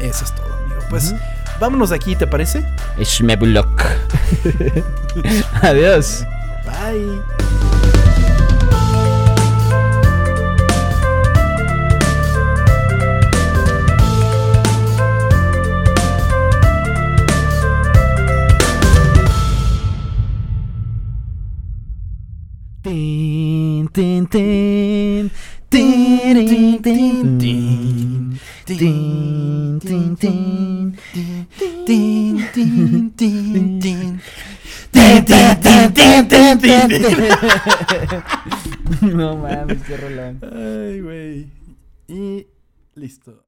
[0.00, 0.80] Eso es todo, amigo.
[0.90, 1.14] Pues...
[1.58, 2.64] Vámonos de aquí, ¿te parece?
[3.02, 3.82] Schmebulok.
[5.62, 6.24] Adiós.
[6.64, 7.22] Bye.
[22.82, 25.18] Tin, tin,
[28.66, 29.80] tin.
[29.80, 30.96] Tin, tin, tin,
[31.84, 32.48] tin.
[32.52, 34.20] Tin, tin, tin.
[39.02, 40.42] No mames, qué rolón.
[40.42, 41.52] Ay, güey.
[42.08, 42.46] Y
[42.94, 43.44] listo.